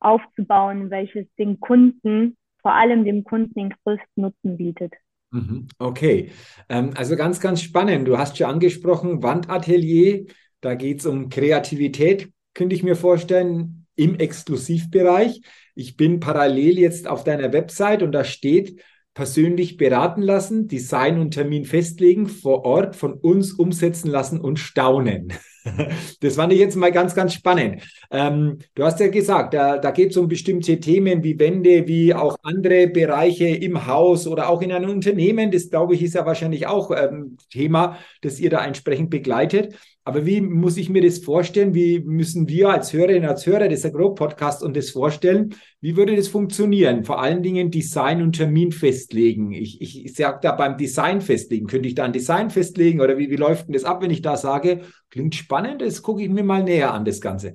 aufzubauen, 0.00 0.90
welches 0.90 1.32
den 1.36 1.60
Kunden, 1.60 2.36
vor 2.62 2.74
allem 2.74 3.04
dem 3.04 3.24
Kunden, 3.24 3.54
den 3.54 3.74
größten 3.84 4.06
Nutzen 4.16 4.56
bietet. 4.56 4.94
Mhm. 5.30 5.66
Okay, 5.78 6.30
ähm, 6.68 6.90
also 6.94 7.16
ganz, 7.16 7.40
ganz 7.40 7.62
spannend. 7.62 8.06
Du 8.06 8.18
hast 8.18 8.36
schon 8.36 8.46
angesprochen, 8.46 9.22
Wandatelier, 9.22 10.26
da 10.60 10.74
geht 10.74 11.00
es 11.00 11.06
um 11.06 11.28
Kreativität, 11.28 12.30
könnte 12.54 12.74
ich 12.74 12.82
mir 12.82 12.96
vorstellen, 12.96 13.86
im 13.96 14.14
Exklusivbereich. 14.16 15.42
Ich 15.74 15.96
bin 15.96 16.20
parallel 16.20 16.78
jetzt 16.78 17.08
auf 17.08 17.24
deiner 17.24 17.52
Website 17.52 18.02
und 18.02 18.12
da 18.12 18.24
steht, 18.24 18.80
persönlich 19.14 19.76
beraten 19.76 20.22
lassen, 20.22 20.68
Design 20.68 21.18
und 21.18 21.32
Termin 21.32 21.64
festlegen, 21.64 22.26
vor 22.26 22.64
Ort 22.64 22.96
von 22.96 23.12
uns 23.14 23.52
umsetzen 23.52 24.10
lassen 24.10 24.40
und 24.40 24.58
staunen. 24.58 25.32
Das 26.20 26.36
fand 26.36 26.52
ich 26.52 26.58
jetzt 26.58 26.76
mal 26.76 26.92
ganz, 26.92 27.14
ganz 27.14 27.34
spannend. 27.34 27.82
Ähm, 28.10 28.58
du 28.74 28.84
hast 28.84 29.00
ja 29.00 29.08
gesagt, 29.08 29.54
da, 29.54 29.78
da 29.78 29.90
geht 29.90 30.10
es 30.10 30.16
um 30.16 30.28
bestimmte 30.28 30.78
Themen 30.80 31.22
wie 31.22 31.38
Wände, 31.38 31.86
wie 31.86 32.14
auch 32.14 32.36
andere 32.42 32.88
Bereiche 32.88 33.48
im 33.48 33.86
Haus 33.86 34.26
oder 34.26 34.48
auch 34.48 34.62
in 34.62 34.72
einem 34.72 34.90
Unternehmen. 34.90 35.50
Das, 35.50 35.70
glaube 35.70 35.94
ich, 35.94 36.02
ist 36.02 36.14
ja 36.14 36.26
wahrscheinlich 36.26 36.66
auch 36.66 36.90
ähm, 36.90 37.36
Thema, 37.50 37.98
das 38.22 38.40
ihr 38.40 38.50
da 38.50 38.64
entsprechend 38.64 39.10
begleitet. 39.10 39.74
Aber 40.04 40.26
wie 40.26 40.40
muss 40.40 40.78
ich 40.78 40.90
mir 40.90 41.00
das 41.00 41.20
vorstellen? 41.20 41.74
Wie 41.74 42.00
müssen 42.00 42.48
wir 42.48 42.70
als 42.70 42.92
Hörerinnen, 42.92 43.28
als 43.28 43.46
Hörer 43.46 43.68
des 43.68 43.84
Agro-Podcast 43.84 44.64
und 44.64 44.76
das 44.76 44.90
vorstellen? 44.90 45.54
Wie 45.80 45.96
würde 45.96 46.16
das 46.16 46.26
funktionieren? 46.26 47.04
Vor 47.04 47.22
allen 47.22 47.42
Dingen 47.42 47.70
Design 47.70 48.20
und 48.20 48.32
Termin 48.32 48.72
festlegen. 48.72 49.52
Ich, 49.52 49.80
ich, 49.80 50.04
ich 50.04 50.14
sage 50.14 50.40
da 50.42 50.52
beim 50.52 50.76
Design 50.76 51.20
festlegen. 51.20 51.68
Könnte 51.68 51.86
ich 51.86 51.94
da 51.94 52.04
ein 52.04 52.12
Design 52.12 52.50
festlegen 52.50 53.00
oder 53.00 53.16
wie, 53.16 53.30
wie 53.30 53.36
läuft 53.36 53.68
denn 53.68 53.74
das 53.74 53.84
ab, 53.84 54.02
wenn 54.02 54.10
ich 54.10 54.22
da 54.22 54.36
sage, 54.36 54.80
klingt 55.12 55.34
spannend, 55.34 55.82
das 55.82 56.02
gucke 56.02 56.22
ich 56.22 56.30
mir 56.30 56.42
mal 56.42 56.64
näher 56.64 56.92
an, 56.92 57.04
das 57.04 57.20
Ganze. 57.20 57.54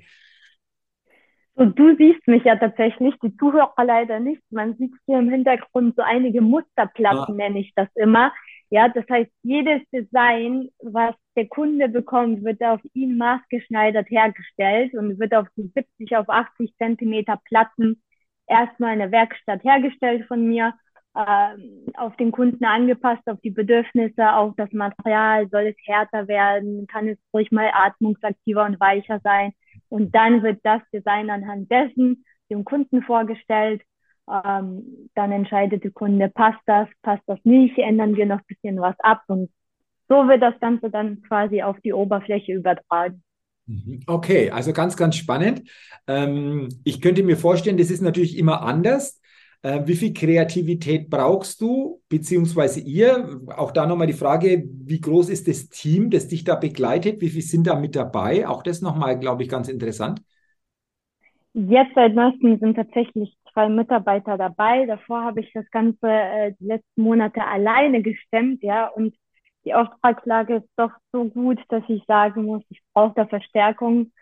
Und 1.56 1.78
du 1.78 1.96
siehst 1.98 2.26
mich 2.28 2.44
ja 2.44 2.56
tatsächlich, 2.56 3.16
die 3.24 3.36
Zuhörer 3.36 3.74
leider 3.84 4.20
nicht. 4.20 4.44
Man 4.52 4.78
sieht 4.78 4.94
hier 5.08 5.18
im 5.18 5.30
Hintergrund 5.30 5.96
so 5.96 6.04
einige 6.04 6.40
Musterplatten, 6.42 7.34
ah. 7.34 7.36
nenne 7.36 7.60
ich 7.60 7.74
das 7.76 7.90
immer. 7.96 8.32
Ja, 8.70 8.90
das 8.90 9.06
heißt, 9.10 9.32
jedes 9.42 9.82
Design, 9.92 10.70
was 10.84 11.16
der 11.36 11.48
Kunde 11.48 11.90
bekommt, 11.90 12.44
wird 12.44 12.62
auf 12.62 12.82
ihn 12.94 13.18
maßgeschneidert 13.18 14.08
hergestellt 14.12 14.94
und 14.94 15.20
wird 15.20 15.34
auf 15.34 15.48
die 15.58 15.72
70 15.74 16.16
auf 16.16 16.30
80 16.30 16.76
Zentimeter 16.78 17.42
Platten 17.46 18.04
erstmal 18.46 18.94
in 18.94 19.00
der 19.00 19.12
Werkstatt 19.12 19.64
hergestellt 19.64 20.28
von 20.28 20.48
mir, 20.48 20.76
auf 21.96 22.16
den 22.18 22.32
Kunden 22.32 22.64
angepasst, 22.66 23.24
auf 23.28 23.40
die 23.42 23.50
Bedürfnisse, 23.50 24.34
auf 24.34 24.54
das 24.56 24.72
Material, 24.72 25.50
soll 25.50 25.68
es 25.68 25.76
härter 25.86 26.28
werden, 26.28 26.86
kann 26.88 27.08
es 27.08 27.18
ruhig 27.34 27.52
mal 27.52 27.72
atmungsaktiver 27.74 28.66
und 28.66 28.80
weicher 28.80 29.20
sein. 29.24 29.54
Und 29.90 30.14
dann 30.14 30.44
wird 30.44 30.60
das 30.64 30.82
Design 30.94 31.30
anhand 31.30 31.72
dessen 31.72 32.24
dem 32.50 32.64
Kunden 32.64 33.02
vorgestellt 33.02 33.82
ähm, 34.30 35.10
dann 35.16 35.32
entscheidet 35.32 35.84
der 35.84 35.92
Kunde, 35.92 36.30
passt 36.30 36.60
das, 36.66 36.88
passt 37.02 37.24
das 37.28 37.40
nicht, 37.44 37.78
ändern 37.78 38.16
wir 38.16 38.26
noch 38.26 38.40
ein 38.40 38.46
bisschen 38.48 38.80
was 38.80 38.96
ab 39.00 39.24
und 39.28 39.50
so 40.10 40.16
wird 40.28 40.42
das 40.42 40.58
Ganze 40.60 40.90
dann 40.90 41.22
quasi 41.24 41.62
auf 41.62 41.78
die 41.82 41.94
Oberfläche 41.94 42.54
übertragen. 42.54 43.24
Mhm. 43.66 44.02
Okay, 44.08 44.52
also 44.52 44.72
ganz, 44.72 44.96
ganz 44.96 45.18
spannend. 45.18 45.70
Ähm, 46.08 46.70
ich 46.86 47.02
könnte 47.02 47.24
mir 47.24 47.36
vorstellen, 47.36 47.78
das 47.78 47.92
ist 47.92 48.02
natürlich 48.02 48.38
immer 48.38 48.62
anders. 48.62 49.22
Äh, 49.68 49.86
wie 49.86 49.96
viel 49.96 50.14
Kreativität 50.14 51.10
brauchst 51.10 51.60
du, 51.60 52.02
beziehungsweise 52.08 52.80
ihr? 52.80 53.42
Auch 53.58 53.72
da 53.72 53.86
nochmal 53.86 54.08
die 54.08 54.14
Frage, 54.14 54.64
wie 54.66 55.02
groß 55.02 55.28
ist 55.28 55.48
das 55.50 55.68
Team, 55.68 56.10
das 56.10 56.30
dich 56.30 56.46
da 56.46 56.56
begleitet? 56.56 57.20
Wie 57.20 57.30
viele 57.30 57.42
sind 57.42 57.68
da 57.68 57.76
mit 57.76 57.96
dabei? 57.96 58.48
Auch 58.48 58.64
das 58.64 58.82
nochmal, 58.82 59.20
glaube 59.20 59.44
ich, 59.44 59.50
ganz 59.50 59.68
interessant. 59.68 60.22
Jetzt 61.54 61.96
seit 61.96 62.14
neuestem 62.14 62.60
sind 62.60 62.76
tatsächlich 62.76 63.36
zwei 63.52 63.68
Mitarbeiter 63.68 64.38
dabei. 64.38 64.86
Davor 64.86 65.24
habe 65.24 65.42
ich 65.42 65.52
das 65.54 65.70
Ganze 65.72 66.08
äh, 66.08 66.54
die 66.62 66.66
letzten 66.66 67.02
Monate 67.02 67.44
alleine 67.44 68.02
gestemmt, 68.02 68.64
ja, 68.64 68.88
und 68.88 69.16
die 69.66 69.74
Auftragslage 69.74 70.58
ist 70.58 70.70
doch 70.78 70.92
so 71.12 71.26
gut, 71.26 71.60
dass 71.68 71.84
ich 71.90 72.02
sagen 72.06 72.46
muss, 72.46 72.64
ich 72.70 72.80
brauche 72.94 73.16
da 73.16 73.26
Verstärkung. 73.26 74.14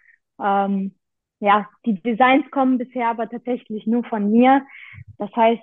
Ähm, 0.44 0.96
ja, 1.40 1.68
die 1.86 2.02
Designs 2.02 2.50
kommen 2.52 2.78
bisher 2.78 3.10
aber 3.10 3.30
tatsächlich 3.30 3.86
nur 3.86 4.04
von 4.06 4.32
mir. 4.32 4.66
Das 5.18 5.30
heißt, 5.36 5.62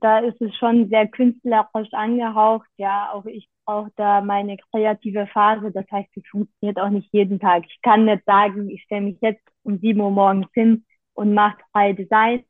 da 0.00 0.20
ist 0.20 0.40
es 0.40 0.56
schon 0.56 0.88
sehr 0.88 1.08
künstlerisch 1.08 1.92
angehaucht. 1.92 2.68
Ja, 2.76 3.10
auch 3.12 3.26
ich 3.26 3.48
brauche 3.64 3.90
da 3.96 4.20
meine 4.20 4.56
kreative 4.70 5.26
Phase. 5.26 5.70
Das 5.72 5.84
heißt, 5.90 6.08
es 6.16 6.26
funktioniert 6.30 6.78
auch 6.78 6.90
nicht 6.90 7.12
jeden 7.12 7.40
Tag. 7.40 7.64
Ich 7.66 7.80
kann 7.82 8.04
nicht 8.04 8.24
sagen, 8.24 8.70
ich 8.70 8.82
stelle 8.84 9.02
mich 9.02 9.18
jetzt 9.20 9.42
um 9.62 9.78
sieben 9.78 10.00
Uhr 10.00 10.10
morgens 10.10 10.48
hin 10.54 10.84
und 11.14 11.34
mache 11.34 11.58
drei 11.72 11.92
Designs. 11.92 12.44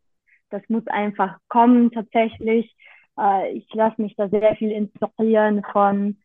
Das 0.51 0.63
muss 0.69 0.87
einfach 0.87 1.39
kommen 1.49 1.91
tatsächlich. 1.91 2.75
Äh, 3.19 3.53
ich 3.53 3.67
lasse 3.73 4.01
mich 4.01 4.15
da 4.17 4.29
sehr 4.29 4.55
viel 4.57 4.71
inspirieren 4.71 5.65
von 5.73 6.19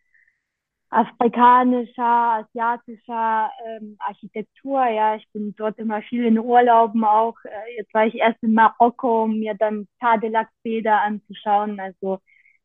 afrikanischer, 0.91 2.03
asiatischer 2.03 3.51
ähm, 3.65 3.97
Architektur. 3.99 4.85
Ja, 4.87 5.15
ich 5.15 5.27
bin 5.33 5.55
dort 5.57 5.79
immer 5.79 6.01
viel 6.03 6.25
in 6.25 6.39
Urlauben 6.39 7.03
auch. 7.05 7.37
Äh, 7.45 7.77
jetzt 7.77 7.93
war 7.93 8.05
ich 8.07 8.15
erst 8.15 8.43
in 8.43 8.53
Marokko, 8.53 9.23
um 9.23 9.39
mir 9.39 9.55
dann 9.55 9.87
Tadelak-Bäder 10.01 11.01
anzuschauen. 11.01 11.79
Also 11.79 12.19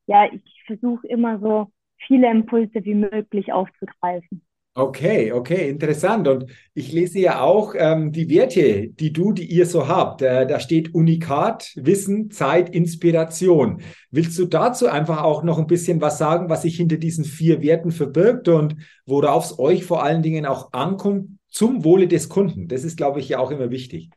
ja, 0.07 0.27
ich 0.33 0.43
versuche 0.67 1.07
immer 1.09 1.39
so 1.41 1.69
viele 2.07 2.31
Impulse 2.31 2.85
wie 2.85 2.95
möglich 2.95 3.53
aufzugreifen. 3.53 4.46
Okay, 4.79 5.33
okay, 5.33 5.71
interessant. 5.71 6.29
Und 6.29 6.51
ich 6.75 6.93
lese 6.93 7.19
ja 7.19 7.41
auch 7.41 7.75
ähm, 7.75 8.13
die 8.13 8.29
Werte, 8.29 8.89
die 8.89 9.11
du, 9.11 9.33
die 9.33 9.47
ihr 9.47 9.65
so 9.65 9.89
habt. 9.89 10.21
Äh, 10.21 10.47
da 10.47 10.61
steht 10.61 10.95
Unikat, 10.95 11.73
Wissen, 11.77 12.31
Zeit, 12.31 12.69
Inspiration. 12.75 13.81
Willst 14.11 14.39
du 14.39 14.45
dazu 14.45 14.87
einfach 14.87 15.23
auch 15.23 15.43
noch 15.43 15.59
ein 15.59 15.67
bisschen 15.67 16.03
was 16.03 16.19
sagen, 16.19 16.51
was 16.51 16.61
sich 16.61 16.77
hinter 16.77 16.99
diesen 16.99 17.25
vier 17.25 17.63
Werten 17.63 17.91
verbirgt 17.91 18.49
und 18.49 18.77
worauf 19.07 19.47
es 19.47 19.59
euch 19.59 19.83
vor 19.83 20.03
allen 20.03 20.21
Dingen 20.23 20.45
auch 20.45 20.75
ankommt 20.75 21.39
zum 21.49 21.83
Wohle 21.83 22.07
des 22.07 22.29
Kunden? 22.29 22.69
Das 22.69 22.85
ist, 22.85 22.99
glaube 22.99 23.21
ich, 23.21 23.31
ja 23.31 23.39
auch 23.39 23.51
immer 23.51 23.71
wichtig. 23.71 24.11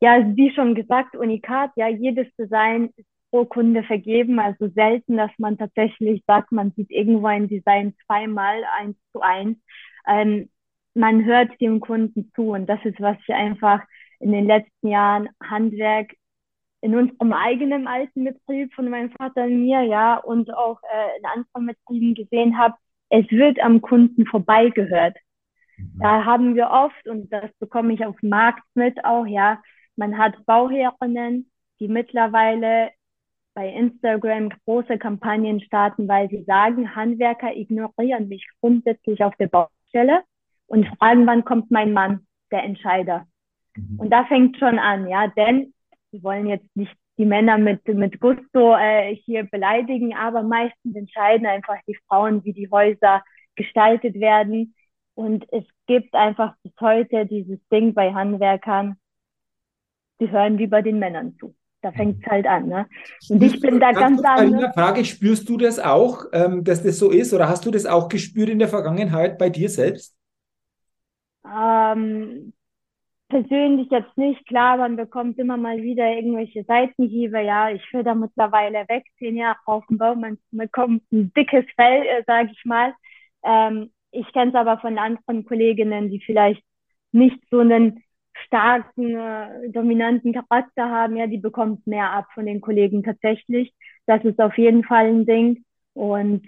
Ja, 0.00 0.24
wie 0.36 0.50
schon 0.54 0.74
gesagt, 0.74 1.14
Unikat, 1.16 1.72
ja, 1.76 1.88
jedes 1.88 2.28
Design 2.38 2.88
ist 2.96 3.06
pro 3.30 3.44
Kunde 3.44 3.82
vergeben. 3.82 4.38
Also 4.38 4.68
selten, 4.68 5.16
dass 5.16 5.30
man 5.38 5.58
tatsächlich 5.58 6.22
sagt, 6.26 6.52
man 6.52 6.72
sieht 6.72 6.90
irgendwo 6.90 7.26
ein 7.26 7.48
Design 7.48 7.94
zweimal 8.06 8.62
eins 8.78 8.96
zu 9.12 9.20
eins. 9.20 9.58
Ähm, 10.06 10.48
man 10.94 11.24
hört 11.24 11.60
dem 11.60 11.80
Kunden 11.80 12.32
zu 12.34 12.50
und 12.50 12.66
das 12.66 12.80
ist, 12.84 13.00
was 13.00 13.16
ich 13.26 13.34
einfach 13.34 13.82
in 14.20 14.32
den 14.32 14.46
letzten 14.46 14.88
Jahren 14.88 15.28
Handwerk 15.42 16.12
in 16.80 16.94
unserem 16.94 17.32
eigenen 17.32 17.86
alten 17.86 18.24
Betrieb 18.24 18.72
von 18.74 18.88
meinem 18.88 19.10
Vater 19.10 19.44
und 19.44 19.62
mir, 19.62 19.82
ja, 19.82 20.16
und 20.16 20.52
auch 20.54 20.80
äh, 20.82 21.18
in 21.18 21.24
anderen 21.26 21.66
Betrieben 21.66 22.14
gesehen 22.14 22.56
habe, 22.56 22.74
es 23.10 23.28
wird 23.30 23.60
am 23.60 23.80
Kunden 23.80 24.26
vorbeigehört. 24.26 25.16
Mhm. 25.76 25.98
Da 26.00 26.24
haben 26.24 26.54
wir 26.54 26.70
oft, 26.70 27.08
und 27.08 27.32
das 27.32 27.50
bekomme 27.58 27.94
ich 27.94 28.04
auf 28.04 28.16
dem 28.20 28.30
Markt 28.30 28.62
mit 28.74 29.04
auch, 29.04 29.26
ja, 29.26 29.60
man 29.96 30.18
hat 30.18 30.34
Bauherrinnen, 30.46 31.50
die 31.80 31.88
mittlerweile 31.88 32.90
bei 33.58 33.70
Instagram 33.70 34.50
große 34.66 34.98
Kampagnen 34.98 35.60
starten, 35.60 36.06
weil 36.06 36.28
sie 36.30 36.44
sagen, 36.44 36.94
Handwerker 36.94 37.56
ignorieren 37.56 38.28
mich 38.28 38.46
grundsätzlich 38.60 39.24
auf 39.24 39.34
der 39.34 39.48
Baustelle 39.48 40.22
und 40.68 40.86
fragen, 40.96 41.26
wann 41.26 41.44
kommt 41.44 41.68
mein 41.68 41.92
Mann, 41.92 42.24
der 42.52 42.62
Entscheider. 42.62 43.26
Mhm. 43.74 43.98
Und 43.98 44.10
da 44.10 44.24
fängt 44.26 44.58
schon 44.58 44.78
an, 44.78 45.08
ja, 45.08 45.26
denn 45.26 45.74
sie 46.12 46.22
wollen 46.22 46.46
jetzt 46.46 46.76
nicht 46.76 46.94
die 47.16 47.26
Männer 47.26 47.58
mit, 47.58 47.84
mit 47.88 48.20
Gusto 48.20 48.76
äh, 48.76 49.16
hier 49.16 49.42
beleidigen, 49.42 50.14
aber 50.14 50.44
meistens 50.44 50.94
entscheiden 50.94 51.48
einfach 51.48 51.78
die 51.88 51.98
Frauen, 52.06 52.44
wie 52.44 52.52
die 52.52 52.70
Häuser 52.70 53.24
gestaltet 53.56 54.20
werden. 54.20 54.76
Und 55.16 55.52
es 55.52 55.64
gibt 55.88 56.14
einfach 56.14 56.54
bis 56.62 56.74
heute 56.80 57.26
dieses 57.26 57.58
Ding 57.72 57.92
bei 57.92 58.14
Handwerkern, 58.14 58.98
die 60.20 60.30
hören 60.30 60.58
lieber 60.58 60.80
den 60.80 61.00
Männern 61.00 61.34
zu. 61.40 61.56
Da 61.88 61.92
fängt 61.92 62.22
es 62.22 62.30
halt 62.30 62.46
an. 62.46 62.68
Ne? 62.68 62.86
Und 63.30 63.42
ich 63.42 63.60
bin 63.60 63.80
da 63.80 63.92
ganz 63.92 64.22
anders. 64.22 64.74
Frage, 64.74 65.04
spürst 65.06 65.48
du 65.48 65.56
das 65.56 65.78
auch, 65.78 66.26
ähm, 66.34 66.62
dass 66.62 66.82
das 66.82 66.98
so 66.98 67.10
ist? 67.10 67.32
Oder 67.32 67.48
hast 67.48 67.64
du 67.64 67.70
das 67.70 67.86
auch 67.86 68.08
gespürt 68.08 68.50
in 68.50 68.58
der 68.58 68.68
Vergangenheit 68.68 69.38
bei 69.38 69.48
dir 69.48 69.70
selbst? 69.70 70.14
Ähm, 71.46 72.52
persönlich 73.30 73.88
jetzt 73.90 74.18
nicht. 74.18 74.46
Klar, 74.46 74.76
man 74.76 74.96
bekommt 74.96 75.38
immer 75.38 75.56
mal 75.56 75.82
wieder 75.82 76.12
irgendwelche 76.12 76.62
Seitenhiebe. 76.64 77.40
Ja, 77.40 77.70
ich 77.70 77.82
will 77.94 78.02
da 78.02 78.14
mittlerweile 78.14 78.86
weg, 78.88 79.04
zehn 79.18 79.36
Jahre 79.36 79.56
auf 79.64 79.86
dem 79.86 79.96
Baum. 79.96 80.20
Man 80.20 80.38
bekommt 80.50 81.10
ein 81.10 81.32
dickes 81.32 81.64
Fell, 81.74 82.02
äh, 82.02 82.22
sage 82.26 82.50
ich 82.52 82.64
mal. 82.66 82.92
Ähm, 83.44 83.90
ich 84.10 84.30
kenne 84.34 84.50
es 84.50 84.54
aber 84.54 84.78
von 84.78 84.98
anderen 84.98 85.46
Kolleginnen, 85.46 86.10
die 86.10 86.20
vielleicht 86.20 86.62
nicht 87.12 87.38
so 87.50 87.60
einen 87.60 88.02
starken, 88.46 89.16
äh, 89.16 89.70
dominanten 89.70 90.32
Charakter 90.32 90.88
haben, 90.90 91.16
ja, 91.16 91.26
die 91.26 91.38
bekommt 91.38 91.86
mehr 91.86 92.10
ab 92.10 92.26
von 92.34 92.46
den 92.46 92.60
Kollegen 92.60 93.02
tatsächlich. 93.02 93.72
Das 94.06 94.24
ist 94.24 94.40
auf 94.40 94.56
jeden 94.58 94.84
Fall 94.84 95.06
ein 95.06 95.26
Ding. 95.26 95.64
Und 95.94 96.46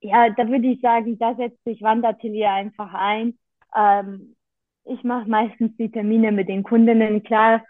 ja, 0.00 0.30
da 0.30 0.48
würde 0.48 0.68
ich 0.68 0.80
sagen, 0.80 1.18
da 1.18 1.34
setzt 1.34 1.62
sich 1.64 1.82
Wandatelier 1.82 2.50
einfach 2.50 2.92
ein. 2.94 3.38
Ähm, 3.76 4.36
ich 4.84 5.02
mache 5.02 5.28
meistens 5.28 5.76
die 5.78 5.90
Termine 5.90 6.30
mit 6.30 6.48
den 6.48 6.62
Kundinnen. 6.62 7.22
Klar, 7.22 7.64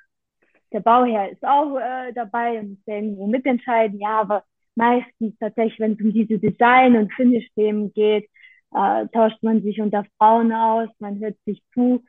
der 0.73 0.81
Bauherr 0.81 1.31
ist 1.31 1.45
auch 1.45 1.79
äh, 1.79 2.13
dabei 2.13 2.59
und 2.59 2.71
muss 2.71 2.87
irgendwo 2.87 3.27
mitentscheiden. 3.29 4.01
Ja, 4.01 4.21
aber 4.21 4.45
meistens 4.75 5.37
tatsächlich, 5.39 5.79
wenn 5.79 5.93
es 5.93 6.01
um 6.01 6.13
diese 6.13 6.39
Design- 6.39 6.97
und 6.97 7.13
Finish-Themen 7.13 7.93
geht, 7.95 8.29
äh, 8.75 9.07
tauscht 9.13 9.43
man 9.43 9.63
sich 9.63 9.81
unter 9.81 10.05
Frauen 10.19 10.53
aus, 10.53 10.89
man 10.99 11.21
hört 11.21 11.37
sich 11.47 11.63
zu 11.73 12.05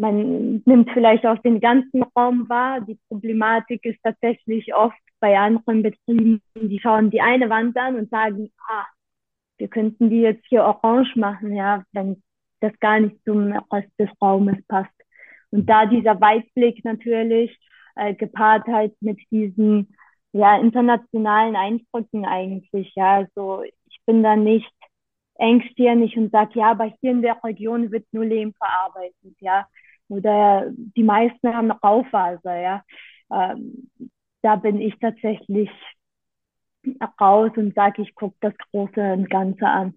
man 0.00 0.62
nimmt 0.64 0.90
vielleicht 0.92 1.26
auch 1.26 1.38
den 1.38 1.60
ganzen 1.60 2.02
Raum 2.16 2.48
wahr. 2.48 2.80
Die 2.80 2.98
Problematik 3.08 3.84
ist 3.84 4.02
tatsächlich 4.02 4.74
oft 4.74 4.96
bei 5.20 5.38
anderen 5.38 5.82
Betrieben, 5.82 6.40
die 6.54 6.80
schauen 6.80 7.10
die 7.10 7.20
eine 7.20 7.50
Wand 7.50 7.76
an 7.76 7.96
und 7.96 8.08
sagen, 8.08 8.50
ah, 8.66 8.86
wir 9.58 9.68
könnten 9.68 10.08
die 10.08 10.22
jetzt 10.22 10.46
hier 10.48 10.64
orange 10.64 11.16
machen, 11.16 11.54
ja, 11.54 11.84
wenn 11.92 12.22
das 12.60 12.72
gar 12.80 12.98
nicht 12.98 13.22
zum 13.26 13.52
Rest 13.70 13.92
des 13.98 14.08
Raumes 14.22 14.56
passt. 14.68 14.90
Und 15.50 15.68
da 15.68 15.84
dieser 15.84 16.18
Weitblick 16.18 16.82
natürlich 16.82 17.54
äh, 17.96 18.14
gepaart 18.14 18.66
halt 18.68 18.94
mit 19.00 19.18
diesen 19.30 19.94
ja, 20.32 20.58
internationalen 20.58 21.56
Eindrücken 21.56 22.24
eigentlich. 22.24 22.94
Ja, 22.94 23.16
also 23.16 23.64
ich 23.64 24.00
bin 24.06 24.22
da 24.22 24.34
nicht 24.34 24.72
engstirnig 25.34 26.16
und 26.16 26.32
sage, 26.32 26.60
ja, 26.60 26.70
aber 26.70 26.84
hier 27.00 27.10
in 27.10 27.20
der 27.20 27.42
Region 27.44 27.90
wird 27.90 28.06
nur 28.12 28.24
Lehm 28.24 28.54
verarbeitet, 28.54 29.36
ja. 29.40 29.66
Oder 30.10 30.66
die 30.96 31.04
meisten 31.04 31.54
haben 31.54 31.70
Raufaser, 31.70 32.60
ja. 32.60 32.84
Ähm, 33.32 33.88
da 34.42 34.56
bin 34.56 34.80
ich 34.80 34.98
tatsächlich 35.00 35.70
raus 37.20 37.52
und 37.56 37.74
sage, 37.74 38.02
ich 38.02 38.14
gucke 38.14 38.36
das 38.40 38.54
Große 38.70 39.12
und 39.12 39.30
Ganze 39.30 39.66
an. 39.66 39.94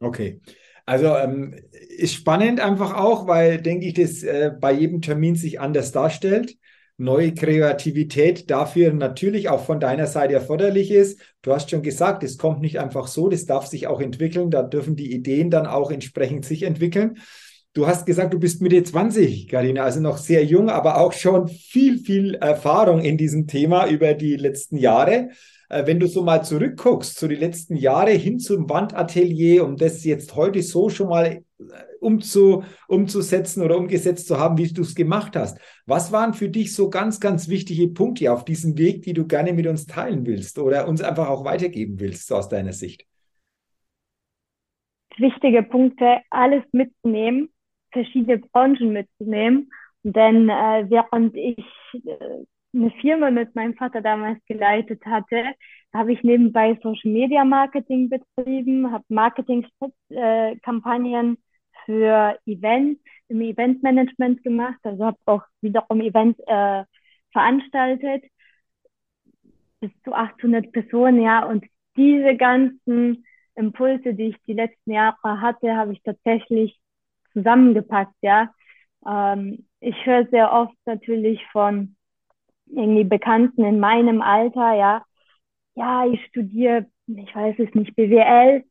Okay. 0.00 0.40
Also 0.86 1.14
ähm, 1.14 1.54
ist 1.96 2.14
spannend 2.14 2.58
einfach 2.58 2.96
auch, 2.96 3.26
weil, 3.28 3.60
denke 3.60 3.86
ich, 3.86 3.94
das 3.94 4.22
äh, 4.22 4.50
bei 4.58 4.72
jedem 4.72 5.02
Termin 5.02 5.36
sich 5.36 5.60
anders 5.60 5.92
darstellt. 5.92 6.56
Neue 6.96 7.32
Kreativität 7.32 8.50
dafür 8.50 8.92
natürlich 8.92 9.48
auch 9.48 9.64
von 9.64 9.78
deiner 9.80 10.06
Seite 10.06 10.34
erforderlich 10.34 10.90
ist. 10.90 11.20
Du 11.42 11.52
hast 11.52 11.70
schon 11.70 11.82
gesagt, 11.82 12.22
es 12.24 12.36
kommt 12.36 12.60
nicht 12.60 12.78
einfach 12.80 13.06
so, 13.06 13.28
das 13.28 13.46
darf 13.46 13.66
sich 13.66 13.86
auch 13.86 14.00
entwickeln. 14.00 14.50
Da 14.50 14.62
dürfen 14.62 14.96
die 14.96 15.12
Ideen 15.12 15.50
dann 15.50 15.66
auch 15.66 15.90
entsprechend 15.90 16.44
sich 16.44 16.64
entwickeln. 16.64 17.18
Du 17.72 17.86
hast 17.86 18.04
gesagt, 18.04 18.34
du 18.34 18.40
bist 18.40 18.60
Mitte 18.60 18.82
20, 18.82 19.46
Karina, 19.46 19.84
also 19.84 20.00
noch 20.00 20.16
sehr 20.16 20.44
jung, 20.44 20.68
aber 20.68 21.00
auch 21.00 21.12
schon 21.12 21.46
viel, 21.46 21.98
viel 21.98 22.34
Erfahrung 22.34 23.00
in 23.00 23.16
diesem 23.16 23.46
Thema 23.46 23.86
über 23.86 24.14
die 24.14 24.34
letzten 24.34 24.76
Jahre. 24.76 25.28
Äh, 25.68 25.86
wenn 25.86 26.00
du 26.00 26.08
so 26.08 26.24
mal 26.24 26.42
zurückguckst, 26.42 27.14
zu 27.14 27.20
so 27.20 27.28
die 27.28 27.36
letzten 27.36 27.76
Jahre 27.76 28.10
hin 28.10 28.40
zum 28.40 28.68
Wandatelier, 28.68 29.64
um 29.64 29.76
das 29.76 30.04
jetzt 30.04 30.34
heute 30.34 30.62
so 30.62 30.88
schon 30.88 31.10
mal 31.10 31.26
äh, 31.26 31.42
umzu, 32.00 32.64
umzusetzen 32.88 33.62
oder 33.62 33.78
umgesetzt 33.78 34.26
zu 34.26 34.36
haben, 34.36 34.58
wie 34.58 34.72
du 34.72 34.82
es 34.82 34.96
gemacht 34.96 35.36
hast. 35.36 35.58
Was 35.86 36.10
waren 36.10 36.34
für 36.34 36.48
dich 36.48 36.74
so 36.74 36.90
ganz, 36.90 37.20
ganz 37.20 37.48
wichtige 37.48 37.86
Punkte 37.86 38.32
auf 38.32 38.44
diesem 38.44 38.76
Weg, 38.78 39.02
die 39.02 39.12
du 39.12 39.28
gerne 39.28 39.52
mit 39.52 39.68
uns 39.68 39.86
teilen 39.86 40.26
willst 40.26 40.58
oder 40.58 40.88
uns 40.88 41.02
einfach 41.02 41.28
auch 41.28 41.44
weitergeben 41.44 42.00
willst, 42.00 42.26
so 42.26 42.34
aus 42.34 42.48
deiner 42.48 42.72
Sicht? 42.72 43.06
Wichtige 45.18 45.62
Punkte, 45.62 46.18
alles 46.30 46.64
mitzunehmen, 46.72 47.50
verschiedene 47.92 48.38
Branchen 48.38 48.92
mitzunehmen. 48.92 49.70
Denn 50.02 50.48
äh, 50.48 50.86
während 50.88 51.36
ich 51.36 51.58
äh, 52.04 52.44
eine 52.72 52.90
Firma 53.00 53.30
mit 53.30 53.54
meinem 53.54 53.74
Vater 53.74 54.00
damals 54.00 54.38
geleitet 54.46 55.04
hatte, 55.04 55.54
habe 55.92 56.12
ich 56.12 56.22
nebenbei 56.22 56.78
Social 56.82 57.10
Media 57.10 57.44
Marketing 57.44 58.08
betrieben, 58.08 58.92
habe 58.92 59.04
Marketing-Kampagnen 59.08 61.36
für 61.84 62.38
Events 62.46 63.00
im 63.28 63.40
Eventmanagement 63.40 64.42
gemacht, 64.42 64.78
also 64.82 65.04
habe 65.04 65.18
auch 65.26 65.42
wiederum 65.60 66.00
Events 66.00 66.38
äh, 66.46 66.84
veranstaltet, 67.32 68.24
bis 69.80 69.90
zu 70.04 70.12
800 70.12 70.72
Personen, 70.72 71.22
ja, 71.22 71.44
und 71.44 71.64
diese 71.96 72.36
ganzen 72.36 73.24
Impulse, 73.54 74.14
die 74.14 74.28
ich 74.28 74.36
die 74.46 74.52
letzten 74.52 74.92
Jahre 74.92 75.40
hatte, 75.40 75.74
habe 75.74 75.92
ich 75.92 76.02
tatsächlich 76.02 76.78
zusammengepackt, 77.32 78.14
ja. 78.22 78.50
Ähm, 79.06 79.66
ich 79.80 80.06
höre 80.06 80.26
sehr 80.28 80.52
oft 80.52 80.74
natürlich 80.86 81.44
von 81.52 81.96
irgendwie 82.66 83.04
Bekannten 83.04 83.64
in 83.64 83.80
meinem 83.80 84.22
Alter, 84.22 84.74
ja, 84.74 85.04
ja, 85.74 86.06
ich 86.06 86.24
studiere, 86.26 86.86
ich 87.06 87.34
weiß 87.34 87.56
es 87.58 87.74
nicht, 87.74 87.94
BWL, 87.96 88.64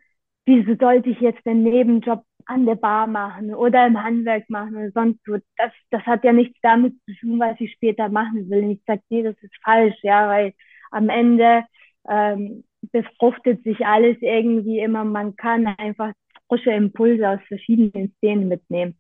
wieso 0.46 0.76
sollte 0.80 1.10
ich 1.10 1.20
jetzt 1.20 1.46
den 1.46 1.64
Nebenjob 1.64 2.24
an 2.46 2.66
der 2.66 2.76
Bar 2.76 3.08
machen 3.08 3.54
oder 3.54 3.86
im 3.86 4.02
Handwerk 4.04 4.50
machen 4.50 4.76
oder 4.76 4.92
sonst 4.92 5.20
wo. 5.28 5.38
Das, 5.58 5.72
das 5.92 6.04
hat 6.06 6.24
ja 6.24 6.34
nichts 6.34 6.58
damit 6.62 6.96
zu 7.06 7.14
tun, 7.20 7.40
was 7.40 7.60
ich 7.60 7.72
später 7.74 8.10
machen 8.10 8.50
will. 8.50 8.64
Und 8.64 8.72
ich 8.72 8.82
sage, 8.88 9.02
nee, 9.10 9.22
das 9.24 9.36
ist 9.42 9.54
falsch, 9.64 9.98
ja, 10.02 10.28
weil 10.28 10.54
am 10.92 11.10
Ende 11.10 11.64
ähm, 12.10 12.64
befruchtet 12.92 13.64
sich 13.64 13.86
alles 13.86 14.18
irgendwie 14.22 14.80
immer. 14.80 15.04
Man 15.04 15.36
kann 15.36 15.68
einfach 15.68 16.14
frische 16.50 16.72
Impulse 16.72 17.30
aus 17.30 17.40
verschiedenen 17.48 18.14
Szenen 18.18 18.50
mitnehmen. 18.50 19.00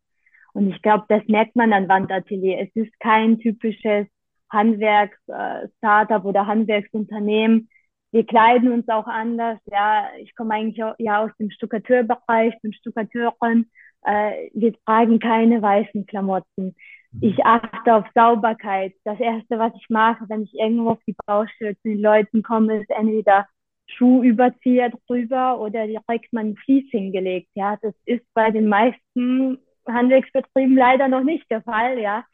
Und 0.53 0.69
ich 0.69 0.81
glaube, 0.81 1.05
das 1.09 1.23
merkt 1.27 1.55
man 1.55 1.73
an 1.73 1.89
Wandatelier. 1.89 2.59
Es 2.59 2.75
ist 2.75 2.97
kein 2.99 3.39
typisches 3.39 4.07
Handwerks-Startup 4.51 6.23
äh, 6.23 6.27
oder 6.27 6.47
Handwerksunternehmen. 6.47 7.69
Wir 8.12 8.25
kleiden 8.25 8.71
uns 8.71 8.88
auch 8.89 9.05
anders. 9.05 9.59
Ja, 9.71 10.09
ich 10.19 10.35
komme 10.35 10.55
eigentlich 10.55 10.83
ja 10.97 11.23
aus 11.23 11.31
dem 11.39 11.51
Stuckateurbereich, 11.51 12.55
bin 12.62 12.73
Stuckateurin. 12.73 13.69
Äh, 14.03 14.49
wir 14.53 14.73
tragen 14.85 15.19
keine 15.19 15.62
weißen 15.62 16.05
Klamotten. 16.07 16.75
Mhm. 17.12 17.19
Ich 17.21 17.45
achte 17.45 17.95
auf 17.95 18.05
Sauberkeit. 18.15 18.93
Das 19.03 19.19
erste, 19.19 19.59
was 19.59 19.73
ich 19.75 19.89
mache, 19.89 20.25
wenn 20.29 20.43
ich 20.43 20.53
irgendwo 20.55 20.91
auf 20.91 21.03
die 21.05 21.15
Baustelle 21.25 21.75
zu 21.77 21.89
den 21.89 22.01
Leuten 22.01 22.41
komme, 22.41 22.81
ist 22.81 22.89
entweder 22.89 23.47
Schuhüberzieher 23.95 24.91
drüber 25.08 25.60
oder 25.60 25.88
direkt 25.88 26.32
mal 26.32 26.45
ein 26.45 26.56
Fließ 26.56 26.89
hingelegt. 26.91 27.49
Ja, 27.56 27.78
das 27.82 27.93
ist 28.06 28.23
bei 28.34 28.52
den 28.52 28.67
meisten 28.67 29.58
Handwerksbetrieben 29.88 30.78
leider 30.78 31.08
noch 31.08 31.23
nicht 31.23 31.49
der 31.49 31.62
Fall. 31.62 31.99
Ja, 31.99 32.25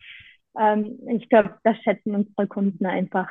ähm, 0.59 0.99
ich 1.09 1.29
glaube, 1.29 1.55
das 1.63 1.77
schätzen 1.83 2.15
unsere 2.15 2.47
Kunden 2.47 2.85
einfach. 2.85 3.29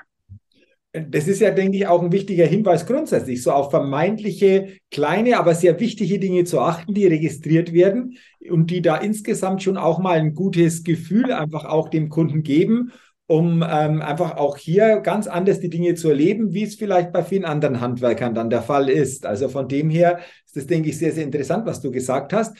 Das 0.92 1.26
ist 1.26 1.40
ja, 1.40 1.50
denke 1.50 1.76
ich, 1.76 1.88
auch 1.88 2.02
ein 2.02 2.12
wichtiger 2.12 2.46
Hinweis 2.46 2.86
grundsätzlich, 2.86 3.42
so 3.42 3.50
auf 3.50 3.70
vermeintliche 3.70 4.76
kleine, 4.92 5.38
aber 5.38 5.56
sehr 5.56 5.80
wichtige 5.80 6.20
Dinge 6.20 6.44
zu 6.44 6.60
achten, 6.60 6.94
die 6.94 7.08
registriert 7.08 7.72
werden 7.72 8.16
und 8.48 8.70
die 8.70 8.80
da 8.80 8.96
insgesamt 8.98 9.64
schon 9.64 9.76
auch 9.76 9.98
mal 9.98 10.20
ein 10.20 10.34
gutes 10.34 10.84
Gefühl 10.84 11.32
einfach 11.32 11.64
auch 11.64 11.88
dem 11.88 12.10
Kunden 12.10 12.44
geben, 12.44 12.92
um 13.26 13.64
ähm, 13.66 14.02
einfach 14.02 14.36
auch 14.36 14.58
hier 14.58 15.00
ganz 15.00 15.26
anders 15.26 15.60
die 15.60 15.70
Dinge 15.70 15.94
zu 15.94 16.10
erleben, 16.10 16.52
wie 16.52 16.64
es 16.64 16.74
vielleicht 16.74 17.12
bei 17.12 17.22
vielen 17.22 17.44
anderen 17.44 17.80
Handwerkern 17.80 18.34
dann 18.34 18.50
der 18.50 18.62
Fall 18.62 18.90
ist. 18.90 19.24
Also 19.24 19.48
von 19.48 19.68
dem 19.68 19.88
her 19.88 20.18
ist 20.44 20.56
das, 20.56 20.66
denke 20.66 20.90
ich, 20.90 20.98
sehr, 20.98 21.12
sehr 21.12 21.24
interessant, 21.24 21.66
was 21.66 21.80
du 21.80 21.90
gesagt 21.90 22.32
hast. 22.32 22.56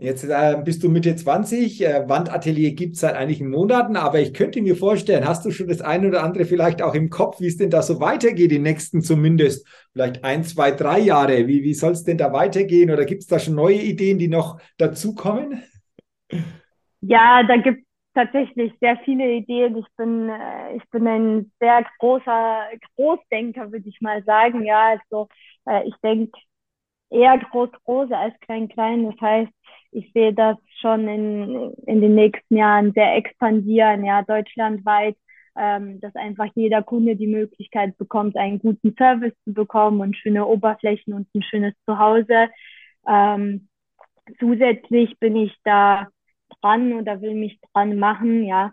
Jetzt 0.00 0.22
äh, 0.22 0.56
bist 0.64 0.84
du 0.84 0.88
Mitte 0.88 1.16
20, 1.16 1.84
äh, 1.84 2.08
Wandatelier 2.08 2.72
gibt 2.72 2.94
es 2.94 3.00
seit 3.00 3.16
einigen 3.16 3.50
Monaten, 3.50 3.96
aber 3.96 4.20
ich 4.20 4.32
könnte 4.32 4.62
mir 4.62 4.76
vorstellen, 4.76 5.26
hast 5.26 5.44
du 5.44 5.50
schon 5.50 5.66
das 5.66 5.80
eine 5.80 6.06
oder 6.06 6.22
andere 6.22 6.44
vielleicht 6.44 6.82
auch 6.82 6.94
im 6.94 7.10
Kopf, 7.10 7.40
wie 7.40 7.48
es 7.48 7.56
denn 7.56 7.70
da 7.70 7.82
so 7.82 7.98
weitergeht, 8.00 8.52
die 8.52 8.60
nächsten 8.60 9.02
zumindest 9.02 9.66
vielleicht 9.92 10.22
ein, 10.22 10.44
zwei, 10.44 10.70
drei 10.70 11.00
Jahre? 11.00 11.48
Wie, 11.48 11.64
wie 11.64 11.74
soll 11.74 11.92
es 11.92 12.04
denn 12.04 12.16
da 12.16 12.32
weitergehen 12.32 12.92
oder 12.92 13.04
gibt 13.06 13.22
es 13.22 13.28
da 13.28 13.40
schon 13.40 13.56
neue 13.56 13.80
Ideen, 13.80 14.18
die 14.18 14.28
noch 14.28 14.60
dazukommen? 14.76 15.64
Ja, 17.00 17.42
da 17.42 17.56
gibt 17.56 17.80
es 17.80 17.87
tatsächlich 18.14 18.72
sehr 18.80 18.96
viele 19.04 19.30
Ideen. 19.32 19.76
Ich 19.76 19.86
bin, 19.96 20.28
äh, 20.28 20.76
ich 20.76 20.88
bin 20.90 21.06
ein 21.06 21.52
sehr 21.60 21.84
großer 21.98 22.68
Großdenker, 22.96 23.72
würde 23.72 23.88
ich 23.88 24.00
mal 24.00 24.22
sagen. 24.24 24.64
Ja, 24.64 24.98
also 24.98 25.28
äh, 25.66 25.86
ich 25.88 25.94
denke 26.02 26.38
eher 27.10 27.38
groß, 27.38 27.70
große 27.84 28.16
als 28.16 28.38
klein, 28.40 28.68
klein. 28.68 29.04
Das 29.10 29.20
heißt, 29.20 29.52
ich 29.92 30.12
sehe 30.12 30.34
das 30.34 30.56
schon 30.80 31.08
in, 31.08 31.72
in 31.86 32.00
den 32.00 32.14
nächsten 32.14 32.56
Jahren 32.56 32.92
sehr 32.92 33.16
expandieren, 33.16 34.04
ja, 34.04 34.22
deutschlandweit, 34.22 35.16
ähm, 35.56 36.00
dass 36.00 36.14
einfach 36.14 36.46
jeder 36.54 36.82
Kunde 36.82 37.16
die 37.16 37.26
Möglichkeit 37.26 37.96
bekommt, 37.98 38.36
einen 38.36 38.58
guten 38.58 38.94
Service 38.96 39.34
zu 39.44 39.52
bekommen 39.54 40.00
und 40.00 40.16
schöne 40.16 40.46
Oberflächen 40.46 41.14
und 41.14 41.28
ein 41.34 41.42
schönes 41.42 41.74
Zuhause. 41.86 42.48
Ähm, 43.06 43.68
zusätzlich 44.38 45.18
bin 45.18 45.36
ich 45.36 45.56
da 45.64 46.08
dran 46.60 46.92
oder 46.94 47.20
will 47.20 47.34
mich 47.34 47.60
dran 47.72 47.98
machen, 47.98 48.44
ja, 48.44 48.72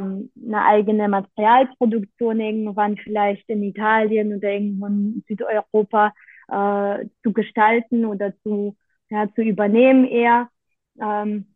ähm, 0.00 0.30
eine 0.46 0.64
eigene 0.64 1.08
Materialproduktion 1.08 2.40
irgendwann 2.40 2.96
vielleicht 2.98 3.48
in 3.48 3.62
Italien 3.62 4.36
oder 4.36 4.50
irgendwo 4.50 4.86
in 4.86 5.24
Südeuropa 5.28 6.12
äh, 6.48 7.06
zu 7.22 7.32
gestalten 7.32 8.04
oder 8.04 8.32
zu 8.42 8.76
ja, 9.10 9.28
zu 9.34 9.42
übernehmen 9.42 10.04
eher. 10.04 10.48
Ähm, 11.00 11.46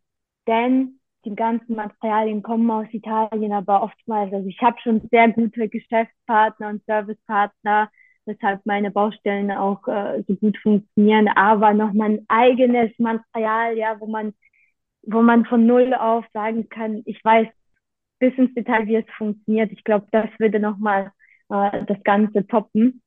denn 0.46 1.00
die 1.24 1.34
ganzen 1.34 1.74
Materialien 1.76 2.42
kommen 2.42 2.70
aus 2.70 2.86
Italien, 2.92 3.52
aber 3.52 3.82
oftmals, 3.82 4.32
also 4.32 4.48
ich 4.48 4.60
habe 4.60 4.78
schon 4.80 5.00
sehr 5.10 5.28
gute 5.30 5.68
Geschäftspartner 5.68 6.68
und 6.68 6.84
Servicepartner, 6.86 7.90
weshalb 8.24 8.64
meine 8.66 8.90
Baustellen 8.90 9.50
auch 9.50 9.86
äh, 9.88 10.22
so 10.26 10.34
gut 10.36 10.56
funktionieren, 10.58 11.28
aber 11.28 11.74
nochmal 11.74 12.10
ein 12.12 12.24
eigenes 12.28 12.96
Material, 12.98 13.76
ja, 13.76 13.98
wo 14.00 14.06
man, 14.06 14.34
wo 15.10 15.22
man 15.22 15.44
von 15.46 15.66
null 15.66 15.94
auf 15.94 16.24
sagen 16.32 16.68
kann, 16.68 17.02
ich 17.06 17.24
weiß 17.24 17.48
bis 18.18 18.34
ins 18.36 18.54
Detail, 18.54 18.86
wie 18.86 18.96
es 18.96 19.04
funktioniert. 19.16 19.72
Ich 19.72 19.84
glaube, 19.84 20.06
das 20.10 20.28
würde 20.38 20.60
nochmal 20.60 21.12
äh, 21.48 21.84
das 21.86 22.02
Ganze 22.04 22.46
toppen. 22.46 23.02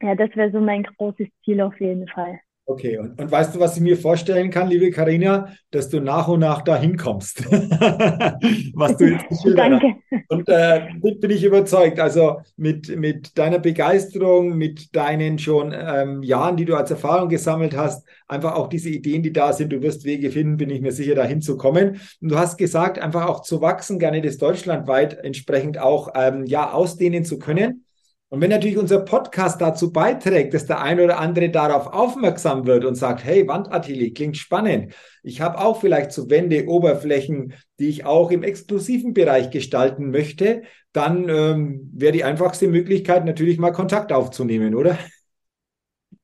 Ja, 0.00 0.14
das 0.14 0.34
wäre 0.36 0.50
so 0.50 0.60
mein 0.60 0.82
großes 0.82 1.28
Ziel 1.44 1.60
auf 1.60 1.78
jeden 1.80 2.08
Fall. 2.08 2.40
Okay, 2.72 2.96
und, 2.96 3.20
und 3.20 3.30
weißt 3.30 3.54
du, 3.54 3.60
was 3.60 3.76
ich 3.76 3.82
mir 3.82 3.98
vorstellen 3.98 4.48
kann, 4.50 4.66
liebe 4.66 4.90
Karina, 4.90 5.48
dass 5.70 5.90
du 5.90 6.00
nach 6.00 6.26
und 6.28 6.40
nach 6.40 6.62
dahin 6.62 6.96
kommst, 6.96 7.44
was 7.50 8.96
du 8.96 9.10
jetzt 9.10 9.28
geschildert 9.28 9.58
Danke. 9.58 9.94
hast. 10.10 10.30
Und 10.30 10.48
äh, 10.48 10.88
bin 11.20 11.30
ich 11.30 11.44
überzeugt. 11.44 12.00
Also 12.00 12.40
mit, 12.56 12.96
mit 12.96 13.36
deiner 13.36 13.58
Begeisterung, 13.58 14.56
mit 14.56 14.96
deinen 14.96 15.38
schon 15.38 15.74
ähm, 15.76 16.22
Jahren, 16.22 16.56
die 16.56 16.64
du 16.64 16.74
als 16.74 16.90
Erfahrung 16.90 17.28
gesammelt 17.28 17.76
hast, 17.76 18.06
einfach 18.26 18.54
auch 18.54 18.68
diese 18.68 18.88
Ideen, 18.88 19.22
die 19.22 19.34
da 19.34 19.52
sind, 19.52 19.70
du 19.70 19.82
wirst 19.82 20.06
Wege 20.06 20.30
finden, 20.30 20.56
bin 20.56 20.70
ich 20.70 20.80
mir 20.80 20.92
sicher, 20.92 21.14
dahin 21.14 21.42
zu 21.42 21.58
kommen. 21.58 22.00
Und 22.22 22.30
du 22.30 22.38
hast 22.38 22.56
gesagt, 22.56 22.98
einfach 22.98 23.26
auch 23.26 23.42
zu 23.42 23.60
wachsen, 23.60 23.98
gerne 23.98 24.22
das 24.22 24.38
deutschlandweit 24.38 25.22
entsprechend 25.22 25.76
auch 25.76 26.08
ähm, 26.14 26.46
ja 26.46 26.72
ausdehnen 26.72 27.26
zu 27.26 27.38
können. 27.38 27.84
Und 28.32 28.40
wenn 28.40 28.48
natürlich 28.48 28.78
unser 28.78 29.00
Podcast 29.00 29.60
dazu 29.60 29.92
beiträgt, 29.92 30.54
dass 30.54 30.64
der 30.64 30.80
ein 30.80 30.98
oder 31.00 31.20
andere 31.20 31.50
darauf 31.50 31.88
aufmerksam 31.88 32.66
wird 32.66 32.86
und 32.86 32.94
sagt, 32.94 33.22
hey, 33.24 33.46
Wandatelier 33.46 34.14
klingt 34.14 34.38
spannend. 34.38 34.94
Ich 35.22 35.42
habe 35.42 35.58
auch 35.58 35.82
vielleicht 35.82 36.12
so 36.12 36.30
Wände, 36.30 36.66
Oberflächen, 36.66 37.52
die 37.78 37.90
ich 37.90 38.06
auch 38.06 38.30
im 38.30 38.42
exklusiven 38.42 39.12
Bereich 39.12 39.50
gestalten 39.50 40.10
möchte, 40.10 40.62
dann 40.94 41.28
ähm, 41.28 41.90
wäre 41.92 42.12
die 42.12 42.24
einfachste 42.24 42.68
Möglichkeit 42.68 43.26
natürlich 43.26 43.58
mal 43.58 43.72
Kontakt 43.72 44.14
aufzunehmen, 44.14 44.74
oder? 44.74 44.96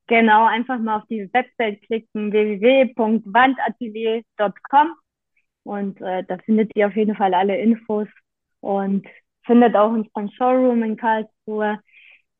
Genau, 0.06 0.46
einfach 0.46 0.78
mal 0.78 1.00
auf 1.00 1.06
die 1.10 1.28
Website 1.34 1.82
klicken, 1.82 2.32
www.wandatelier.com 2.32 4.94
und 5.64 6.00
äh, 6.00 6.24
da 6.24 6.38
findet 6.38 6.74
ihr 6.74 6.86
auf 6.86 6.96
jeden 6.96 7.16
Fall 7.16 7.34
alle 7.34 7.58
Infos 7.58 8.08
und 8.60 9.06
findet 9.44 9.76
auch 9.76 9.90
unseren 9.90 10.30
Showroom 10.30 10.82
in 10.82 10.96
Karlsruhe. 10.96 11.78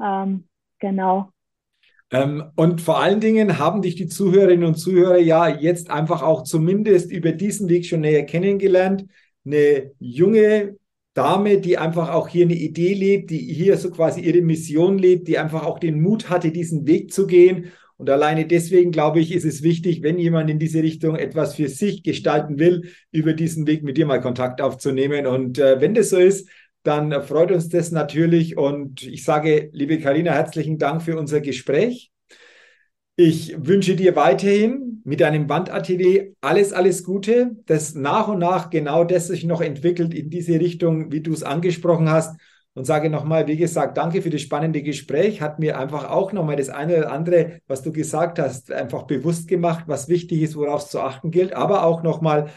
Ähm, 0.01 0.45
genau. 0.79 1.31
Ähm, 2.11 2.45
und 2.57 2.81
vor 2.81 3.01
allen 3.01 3.21
Dingen 3.21 3.59
haben 3.59 3.83
dich 3.83 3.95
die 3.95 4.07
Zuhörerinnen 4.07 4.65
und 4.67 4.77
Zuhörer 4.77 5.19
ja 5.19 5.49
jetzt 5.49 5.91
einfach 5.91 6.23
auch 6.23 6.43
zumindest 6.43 7.13
über 7.13 7.33
diesen 7.33 7.69
Weg 7.69 7.87
schon 7.87 8.01
näher 8.01 8.25
kennengelernt. 8.25 9.05
Eine 9.45 9.93
junge 9.99 10.77
Dame, 11.15 11.59
die 11.59 11.77
einfach 11.79 12.11
auch 12.11 12.29
hier 12.29 12.45
eine 12.45 12.55
Idee 12.55 12.95
lebt, 12.95 13.31
die 13.31 13.39
hier 13.39 13.77
so 13.77 13.91
quasi 13.91 14.21
ihre 14.21 14.41
Mission 14.41 14.99
lebt, 14.99 15.29
die 15.29 15.39
einfach 15.39 15.65
auch 15.65 15.79
den 15.79 16.01
Mut 16.01 16.31
hatte, 16.31 16.51
diesen 16.51 16.87
Weg 16.87 17.13
zu 17.13 17.27
gehen. 17.27 17.73
Und 17.97 18.09
alleine 18.09 18.47
deswegen, 18.47 18.93
glaube 18.93 19.19
ich, 19.19 19.33
ist 19.33 19.45
es 19.45 19.63
wichtig, 19.63 20.03
wenn 20.03 20.19
jemand 20.19 20.49
in 20.49 20.61
diese 20.61 20.81
Richtung 20.83 21.17
etwas 21.17 21.57
für 21.57 21.69
sich 21.69 22.05
gestalten 22.05 22.61
will, 22.61 22.93
über 23.11 23.33
diesen 23.33 23.67
Weg 23.67 23.83
mit 23.83 23.97
dir 23.97 24.07
mal 24.07 24.21
Kontakt 24.21 24.61
aufzunehmen. 24.61 25.27
Und 25.27 25.59
äh, 25.59 25.81
wenn 25.81 25.95
das 25.95 26.11
so 26.11 26.19
ist, 26.19 26.49
dann 26.83 27.23
freut 27.23 27.53
uns 27.53 27.69
das 27.69 27.91
natürlich. 27.91 28.57
Und 28.57 29.03
ich 29.03 29.25
sage, 29.25 29.71
liebe 29.73 29.99
Karina, 29.99 30.33
herzlichen 30.33 30.79
Dank 30.79 31.03
für 31.03 31.19
unser 31.19 31.41
Gespräch. 31.41 32.11
Ich 33.17 33.57
wünsche 33.59 33.97
dir 33.97 34.15
weiterhin 34.15 35.03
mit 35.05 35.21
deinem 35.21 35.49
Wandatelier 35.49 36.35
alles, 36.41 36.73
alles 36.73 37.03
Gute, 37.03 37.57
dass 37.67 37.95
nach 37.95 38.29
und 38.29 38.39
nach 38.39 38.71
genau 38.71 39.03
das 39.03 39.27
sich 39.27 39.45
noch 39.45 39.61
entwickelt 39.61 40.15
in 40.15 40.31
diese 40.31 40.61
Richtung, 40.61 41.11
wie 41.11 41.21
du 41.21 41.33
es 41.33 41.43
angesprochen 41.43 42.09
hast. 42.09 42.39
Und 42.75 42.85
sage 42.85 43.11
nochmal, 43.11 43.49
wie 43.49 43.57
gesagt, 43.57 43.97
danke 43.97 44.23
für 44.23 44.31
das 44.31 44.43
spannende 44.43 44.83
Gespräch. 44.83 45.41
Hat 45.41 45.59
mir 45.59 45.81
einfach 45.81 46.09
auch 46.09 46.33
nochmal 46.33 46.55
das 46.55 46.69
eine 46.69 46.99
oder 46.99 47.11
andere, 47.11 47.59
was 47.67 47.83
du 47.83 47.91
gesagt 47.91 48.39
hast, 48.39 48.71
einfach 48.71 49.03
bewusst 49.03 49.49
gemacht, 49.49 49.85
was 49.89 50.09
wichtig 50.09 50.43
ist, 50.43 50.55
worauf 50.55 50.83
es 50.85 50.91
zu 50.91 51.01
achten 51.01 51.33
gilt. 51.33 51.55
Aber 51.55 51.83
auch 51.83 52.05
nochmal 52.05 52.51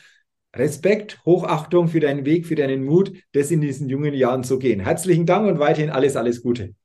Respekt, 0.55 1.19
Hochachtung 1.25 1.87
für 1.87 1.99
deinen 1.99 2.25
Weg, 2.25 2.45
für 2.45 2.55
deinen 2.55 2.83
Mut, 2.83 3.13
das 3.31 3.51
in 3.51 3.61
diesen 3.61 3.89
jungen 3.89 4.13
Jahren 4.13 4.43
zu 4.43 4.59
gehen. 4.59 4.81
Herzlichen 4.81 5.25
Dank 5.25 5.47
und 5.47 5.59
weiterhin 5.59 5.89
alles, 5.89 6.15
alles 6.15 6.41
Gute. 6.41 6.75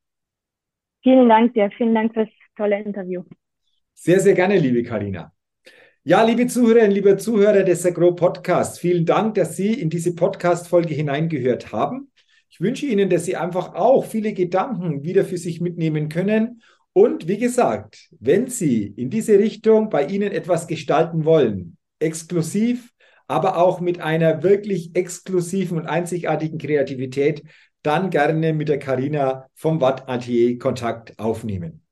Vielen 1.02 1.28
Dank 1.28 1.54
dir. 1.54 1.70
Vielen 1.76 1.94
Dank 1.94 2.14
fürs 2.14 2.28
tolle 2.56 2.82
Interview. 2.82 3.22
Sehr, 3.94 4.20
sehr 4.20 4.34
gerne, 4.34 4.58
liebe 4.58 4.82
Karina. 4.82 5.32
Ja, 6.04 6.22
liebe 6.22 6.46
Zuhörerinnen, 6.46 6.92
liebe 6.92 7.16
Zuhörer 7.16 7.64
des 7.64 7.84
Agro 7.84 8.14
Podcasts, 8.14 8.78
vielen 8.78 9.04
Dank, 9.04 9.34
dass 9.34 9.56
Sie 9.56 9.72
in 9.74 9.90
diese 9.90 10.14
Podcast-Folge 10.14 10.94
hineingehört 10.94 11.72
haben. 11.72 12.12
Ich 12.48 12.60
wünsche 12.60 12.86
Ihnen, 12.86 13.10
dass 13.10 13.24
Sie 13.24 13.34
einfach 13.34 13.74
auch 13.74 14.04
viele 14.04 14.32
Gedanken 14.32 15.02
wieder 15.02 15.24
für 15.24 15.36
sich 15.36 15.60
mitnehmen 15.60 16.08
können. 16.08 16.62
Und 16.92 17.26
wie 17.26 17.38
gesagt, 17.38 18.08
wenn 18.20 18.46
Sie 18.46 18.84
in 18.84 19.10
diese 19.10 19.38
Richtung 19.38 19.90
bei 19.90 20.06
Ihnen 20.06 20.30
etwas 20.30 20.68
gestalten 20.68 21.24
wollen, 21.24 21.76
exklusiv, 21.98 22.92
aber 23.28 23.58
auch 23.58 23.80
mit 23.80 24.00
einer 24.00 24.42
wirklich 24.42 24.94
exklusiven 24.94 25.78
und 25.78 25.86
einzigartigen 25.86 26.58
Kreativität, 26.58 27.42
dann 27.82 28.10
gerne 28.10 28.52
mit 28.52 28.68
der 28.68 28.78
Karina 28.78 29.46
vom 29.54 29.80
Watt 29.80 30.08
Atelier 30.08 30.58
Kontakt 30.58 31.18
aufnehmen. 31.18 31.82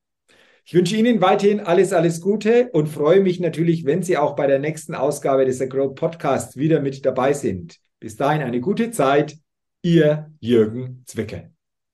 Ich 0.67 0.75
wünsche 0.75 0.97
Ihnen 0.97 1.21
weiterhin 1.21 1.61
alles, 1.61 1.93
alles 1.93 2.21
Gute 2.21 2.71
und 2.73 2.89
freue 2.89 3.21
mich 3.21 3.39
natürlich, 3.39 3.85
wenn 3.85 4.03
Sie 4.03 4.17
auch 4.17 4.35
bei 4.35 4.47
der 4.47 4.59
nächsten 4.59 4.95
Ausgabe 4.95 5.45
des 5.45 5.59
Grow 5.69 5.95
Podcasts 5.95 6.57
wieder 6.57 6.81
mit 6.81 7.05
dabei 7.05 7.35
sind. 7.35 7.79
Bis 8.01 8.17
dahin 8.17 8.43
eine 8.43 8.61
gute 8.61 8.91
Zeit. 8.91 9.37
Ihr 9.83 10.31
Jürgen 10.41 11.03
Zwicke. 11.07 11.54